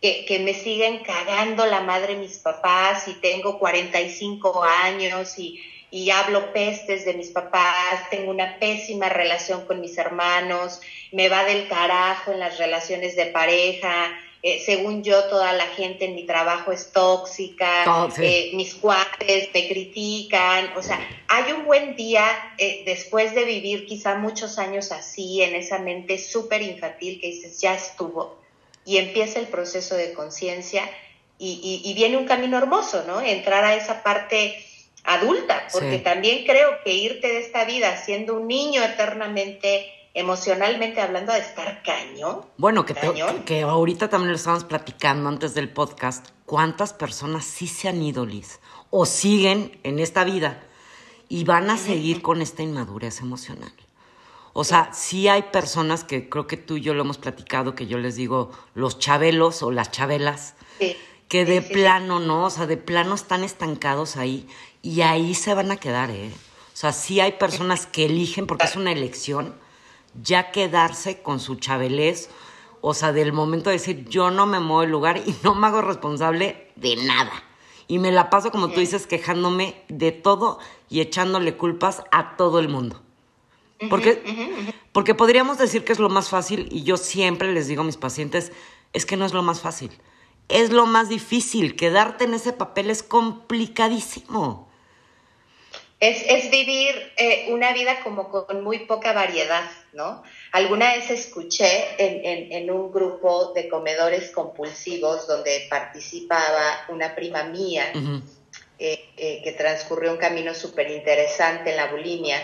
que, 0.00 0.24
que, 0.24 0.40
me 0.40 0.54
siguen 0.54 1.02
cagando 1.04 1.66
la 1.66 1.80
madre 1.80 2.16
mis 2.16 2.38
papás 2.38 3.08
y 3.08 3.14
tengo 3.14 3.58
45 3.58 4.62
años 4.62 5.38
y, 5.38 5.60
y 5.90 6.10
hablo 6.10 6.52
pestes 6.52 7.04
de 7.04 7.14
mis 7.14 7.30
papás, 7.30 8.10
tengo 8.10 8.30
una 8.30 8.58
pésima 8.58 9.08
relación 9.08 9.64
con 9.66 9.80
mis 9.80 9.96
hermanos, 9.96 10.80
me 11.12 11.28
va 11.28 11.44
del 11.44 11.68
carajo 11.68 12.32
en 12.32 12.40
las 12.40 12.58
relaciones 12.58 13.16
de 13.16 13.26
pareja, 13.26 14.12
eh, 14.48 14.62
según 14.64 15.02
yo, 15.02 15.24
toda 15.24 15.52
la 15.54 15.66
gente 15.66 16.04
en 16.04 16.14
mi 16.14 16.24
trabajo 16.24 16.70
es 16.70 16.92
tóxica, 16.92 18.08
eh, 18.20 18.52
mis 18.54 18.74
cuates 18.74 19.48
me 19.52 19.66
critican, 19.66 20.70
o 20.76 20.82
sea, 20.84 21.00
hay 21.26 21.50
un 21.50 21.64
buen 21.64 21.96
día 21.96 22.24
eh, 22.56 22.84
después 22.86 23.34
de 23.34 23.44
vivir 23.44 23.86
quizá 23.86 24.14
muchos 24.14 24.60
años 24.60 24.92
así, 24.92 25.42
en 25.42 25.56
esa 25.56 25.80
mente 25.80 26.16
súper 26.18 26.62
infantil 26.62 27.20
que 27.20 27.26
dices, 27.26 27.60
ya 27.60 27.74
estuvo, 27.74 28.38
y 28.84 28.98
empieza 28.98 29.40
el 29.40 29.48
proceso 29.48 29.96
de 29.96 30.12
conciencia 30.12 30.88
y, 31.40 31.82
y, 31.84 31.92
viene 31.94 32.16
un 32.16 32.26
camino 32.26 32.56
hermoso, 32.56 33.02
¿no? 33.04 33.20
Entrar 33.20 33.64
a 33.64 33.74
esa 33.74 34.04
parte 34.04 34.64
adulta, 35.02 35.66
porque 35.72 35.98
también 35.98 36.46
creo 36.46 36.84
que 36.84 36.92
irte 36.92 37.26
de 37.26 37.40
esta 37.40 37.64
vida 37.64 37.96
siendo 37.96 38.36
un 38.36 38.46
niño 38.46 38.84
eternamente, 38.84 39.92
emocionalmente 40.16 41.02
hablando, 41.02 41.34
de 41.34 41.40
estar 41.40 41.82
cañón. 41.82 42.46
Bueno, 42.56 42.86
que, 42.86 42.94
que 43.44 43.62
ahorita 43.62 44.08
también 44.08 44.30
lo 44.30 44.36
estábamos 44.36 44.64
platicando 44.64 45.28
antes 45.28 45.52
del 45.54 45.68
podcast, 45.68 46.26
¿cuántas 46.46 46.94
personas 46.94 47.44
sí 47.44 47.66
se 47.68 47.88
han 47.88 48.02
ido, 48.02 48.24
Liz? 48.24 48.58
O 48.88 49.04
siguen 49.04 49.78
en 49.82 49.98
esta 49.98 50.24
vida 50.24 50.62
y 51.28 51.44
van 51.44 51.68
a 51.68 51.76
seguir 51.76 52.22
con 52.22 52.40
esta 52.40 52.62
inmadurez 52.62 53.20
emocional. 53.20 53.72
O 54.54 54.64
sea, 54.64 54.90
sí 54.94 55.28
hay 55.28 55.42
personas 55.42 56.02
que 56.02 56.30
creo 56.30 56.46
que 56.46 56.56
tú 56.56 56.78
y 56.78 56.80
yo 56.80 56.94
lo 56.94 57.02
hemos 57.02 57.18
platicado, 57.18 57.74
que 57.74 57.86
yo 57.86 57.98
les 57.98 58.16
digo 58.16 58.52
los 58.74 58.98
chabelos 58.98 59.62
o 59.62 59.70
las 59.70 59.90
chabelas, 59.90 60.54
que 61.28 61.44
de 61.44 61.60
plano, 61.60 62.20
¿no? 62.20 62.46
O 62.46 62.50
sea, 62.50 62.66
de 62.66 62.78
plano 62.78 63.14
están 63.14 63.44
estancados 63.44 64.16
ahí 64.16 64.48
y 64.80 65.02
ahí 65.02 65.34
se 65.34 65.52
van 65.52 65.72
a 65.72 65.76
quedar, 65.76 66.10
¿eh? 66.10 66.30
O 66.72 66.76
sea, 66.76 66.94
sí 66.94 67.20
hay 67.20 67.32
personas 67.32 67.86
que 67.92 68.06
eligen, 68.06 68.46
porque 68.46 68.64
es 68.64 68.76
una 68.76 68.92
elección, 68.92 69.54
ya 70.22 70.50
quedarse 70.50 71.22
con 71.22 71.40
su 71.40 71.56
chabelés, 71.56 72.30
o 72.80 72.94
sea, 72.94 73.12
del 73.12 73.32
momento 73.32 73.70
de 73.70 73.76
decir, 73.76 74.08
yo 74.08 74.30
no 74.30 74.46
me 74.46 74.60
muevo 74.60 74.82
del 74.82 74.90
lugar 74.90 75.18
y 75.18 75.34
no 75.42 75.54
me 75.54 75.66
hago 75.66 75.82
responsable 75.82 76.70
de 76.76 76.96
nada. 76.96 77.32
Y 77.88 77.98
me 77.98 78.12
la 78.12 78.30
paso, 78.30 78.50
como 78.50 78.70
tú 78.70 78.80
dices, 78.80 79.06
quejándome 79.06 79.82
de 79.88 80.12
todo 80.12 80.58
y 80.88 81.00
echándole 81.00 81.56
culpas 81.56 82.02
a 82.10 82.36
todo 82.36 82.58
el 82.58 82.68
mundo. 82.68 83.02
Porque, 83.90 84.72
porque 84.92 85.14
podríamos 85.14 85.58
decir 85.58 85.84
que 85.84 85.92
es 85.92 85.98
lo 85.98 86.08
más 86.08 86.30
fácil 86.30 86.68
y 86.70 86.82
yo 86.82 86.96
siempre 86.96 87.52
les 87.52 87.68
digo 87.68 87.82
a 87.82 87.84
mis 87.84 87.98
pacientes, 87.98 88.52
es 88.92 89.04
que 89.04 89.16
no 89.16 89.26
es 89.26 89.34
lo 89.34 89.42
más 89.42 89.60
fácil, 89.60 89.90
es 90.48 90.70
lo 90.70 90.86
más 90.86 91.08
difícil, 91.08 91.76
quedarte 91.76 92.24
en 92.24 92.34
ese 92.34 92.52
papel 92.52 92.90
es 92.90 93.02
complicadísimo. 93.02 94.68
Es, 95.98 96.22
es 96.28 96.50
vivir 96.50 96.94
eh, 97.16 97.46
una 97.48 97.72
vida 97.72 98.02
como 98.04 98.28
con 98.28 98.62
muy 98.62 98.80
poca 98.80 99.14
variedad, 99.14 99.64
¿no? 99.94 100.22
Alguna 100.52 100.92
vez 100.94 101.10
escuché 101.10 101.86
en, 101.96 102.52
en, 102.52 102.70
un 102.70 102.92
grupo 102.92 103.54
de 103.54 103.66
comedores 103.70 104.30
compulsivos 104.30 105.26
donde 105.26 105.66
participaba 105.70 106.84
una 106.90 107.14
prima 107.14 107.44
mía 107.44 107.84
eh, 108.78 109.08
eh, 109.16 109.40
que 109.42 109.52
transcurrió 109.52 110.12
un 110.12 110.18
camino 110.18 110.52
súper 110.52 110.90
interesante 110.90 111.70
en 111.70 111.76
la 111.76 111.86
bulimia 111.86 112.38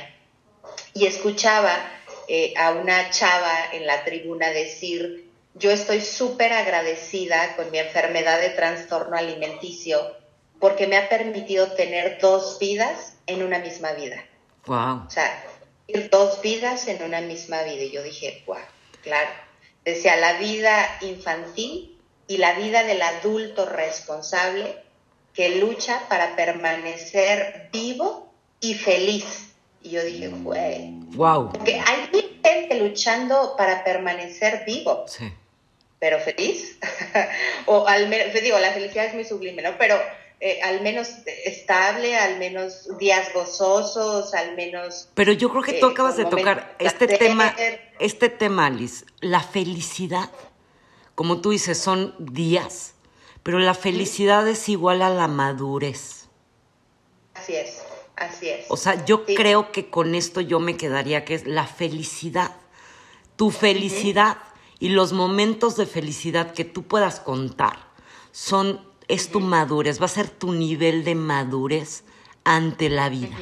y 0.94 1.04
escuchaba 1.04 1.76
a 2.56 2.70
una 2.70 3.10
chava 3.10 3.72
en 3.74 3.86
la 3.86 4.02
tribuna 4.04 4.48
decir, 4.48 5.30
yo 5.54 5.70
estoy 5.70 6.00
súper 6.00 6.54
agradecida 6.54 7.54
con 7.56 7.70
mi 7.70 7.78
enfermedad 7.78 8.40
de 8.40 8.48
trastorno 8.48 9.16
alimenticio 9.16 10.21
porque 10.62 10.86
me 10.86 10.96
ha 10.96 11.08
permitido 11.08 11.72
tener 11.72 12.20
dos 12.20 12.60
vidas 12.60 13.14
en 13.26 13.42
una 13.42 13.58
misma 13.58 13.94
vida. 13.94 14.24
Wow. 14.66 15.06
O 15.08 15.10
sea, 15.10 15.44
dos 16.08 16.40
vidas 16.40 16.86
en 16.86 17.02
una 17.02 17.20
misma 17.20 17.64
vida. 17.64 17.82
Y 17.82 17.90
yo 17.90 18.00
dije, 18.00 18.44
wow, 18.46 18.58
claro. 19.02 19.28
Decía, 19.84 20.14
la 20.14 20.34
vida 20.34 20.98
infantil 21.00 21.98
y 22.28 22.36
la 22.36 22.52
vida 22.52 22.84
del 22.84 23.02
adulto 23.02 23.66
responsable 23.66 24.76
que 25.34 25.56
lucha 25.56 26.00
para 26.08 26.36
permanecer 26.36 27.68
vivo 27.72 28.32
y 28.60 28.74
feliz. 28.74 29.54
Y 29.82 29.90
yo 29.90 30.04
dije, 30.04 30.28
güey. 30.28 30.92
Wow. 31.16 31.50
Porque 31.54 31.80
hay 31.84 32.08
gente 32.40 32.76
luchando 32.76 33.56
para 33.58 33.82
permanecer 33.82 34.62
vivo. 34.64 35.06
Sí. 35.08 35.24
Pero 35.98 36.20
feliz. 36.20 36.78
o 37.66 37.88
al 37.88 38.06
menos, 38.06 38.32
digo, 38.40 38.60
la 38.60 38.70
felicidad 38.70 39.06
es 39.06 39.14
muy 39.14 39.24
sublime, 39.24 39.60
¿no? 39.60 39.76
Pero 39.76 40.00
eh, 40.44 40.60
al 40.60 40.80
menos 40.80 41.08
estable, 41.44 42.16
al 42.16 42.40
menos 42.40 42.98
días 42.98 43.32
gozosos, 43.32 44.34
al 44.34 44.56
menos... 44.56 45.08
Pero 45.14 45.32
yo 45.32 45.48
creo 45.50 45.62
que 45.62 45.74
tú 45.74 45.86
eh, 45.86 45.90
acabas 45.92 46.16
de 46.16 46.24
tocar 46.24 46.74
este 46.80 47.06
tema, 47.06 47.54
este 48.00 48.28
tema, 48.28 48.66
Alice, 48.66 49.04
la 49.20 49.40
felicidad, 49.40 50.32
como 51.14 51.40
tú 51.40 51.50
dices, 51.50 51.78
son 51.78 52.16
días, 52.18 52.94
pero 53.44 53.60
la 53.60 53.74
felicidad 53.74 54.48
es 54.48 54.68
igual 54.68 55.02
a 55.02 55.10
la 55.10 55.28
madurez. 55.28 56.26
Así 57.34 57.54
es, 57.54 57.80
así 58.16 58.48
es. 58.48 58.66
O 58.68 58.76
sea, 58.76 59.04
yo 59.04 59.24
creo 59.24 59.70
que 59.70 59.90
con 59.90 60.16
esto 60.16 60.40
yo 60.40 60.58
me 60.58 60.76
quedaría, 60.76 61.24
que 61.24 61.34
es 61.34 61.46
la 61.46 61.68
felicidad, 61.68 62.50
tu 63.36 63.52
felicidad 63.52 64.38
y 64.80 64.88
los 64.88 65.12
momentos 65.12 65.76
de 65.76 65.86
felicidad 65.86 66.52
que 66.52 66.64
tú 66.64 66.82
puedas 66.82 67.20
contar 67.20 67.78
son 68.32 68.90
es 69.12 69.28
tu 69.28 69.40
madurez, 69.40 70.00
va 70.00 70.06
a 70.06 70.08
ser 70.08 70.30
tu 70.30 70.54
nivel 70.54 71.04
de 71.04 71.14
madurez 71.14 72.02
ante 72.44 72.88
la 72.88 73.10
vida. 73.10 73.36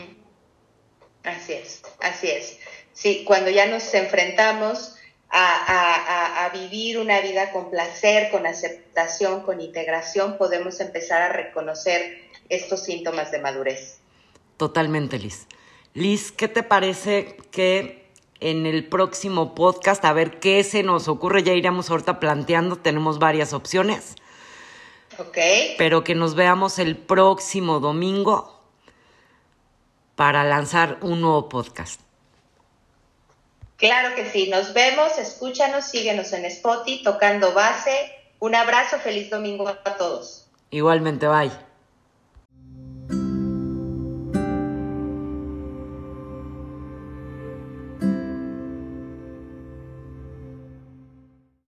Así 1.23 1.53
es, 1.53 1.83
así 2.01 2.29
es. 2.29 2.59
Sí, 2.93 3.23
cuando 3.25 3.51
ya 3.51 3.67
nos 3.67 3.95
enfrentamos 3.95 4.97
a, 5.31 6.51
vivir 6.53 6.99
una 6.99 7.21
vida 7.21 7.53
con 7.53 7.71
placer, 7.71 8.33
con 8.33 8.47
aceptación, 8.47 9.43
con 9.43 9.61
integración, 9.61 10.39
podemos 10.39 10.81
empezar 10.81 11.23
a 11.23 11.33
reconocer 11.33 12.19
estos 12.49 12.83
síntomas 12.83 13.31
de 13.31 13.39
madurez. 13.39 13.99
Totalmente, 14.57 15.21
Liz. 15.21 15.47
Liz, 15.95 16.33
¿qué 16.33 16.49
te 16.49 16.65
parece 16.65 17.37
que 17.53 18.11
en 18.41 18.67
el 18.67 18.89
próximo 18.89 19.55
podcast, 19.55 20.05
a 20.05 20.13
ver 20.13 20.41
qué 20.41 20.65
se 20.65 20.83
nos 20.83 21.07
ocurre, 21.07 21.45
ya 21.45 21.53
iremos 21.53 21.91
ahorita 21.91 22.19
planteando, 22.19 22.75
tenemos 22.75 23.21
varias 23.21 23.53
opciones 23.53 24.17
pero 25.79 26.05
que 26.05 26.15
nos 26.15 26.35
veamos 26.35 26.79
el 26.79 26.97
próximo 26.97 27.81
domingo 27.81 28.61
para 30.17 30.45
lanzar 30.45 30.99
un 31.01 31.21
nuevo 31.21 31.49
podcast. 31.49 32.01
Claro 33.77 34.15
que 34.15 34.27
sí, 34.27 34.49
nos 34.51 34.75
vemos, 34.75 35.17
escúchanos, 35.19 35.87
síguenos 35.87 36.33
en 36.35 36.45
Spotify, 36.45 37.03
tocando 37.03 37.55
base. 37.55 38.15
Un 38.39 38.55
abrazo, 38.55 38.99
feliz 38.99 39.31
domingo 39.31 39.69
a 39.69 39.97
todos. 39.97 40.47
Igualmente, 40.71 41.27
bye. 41.27 41.70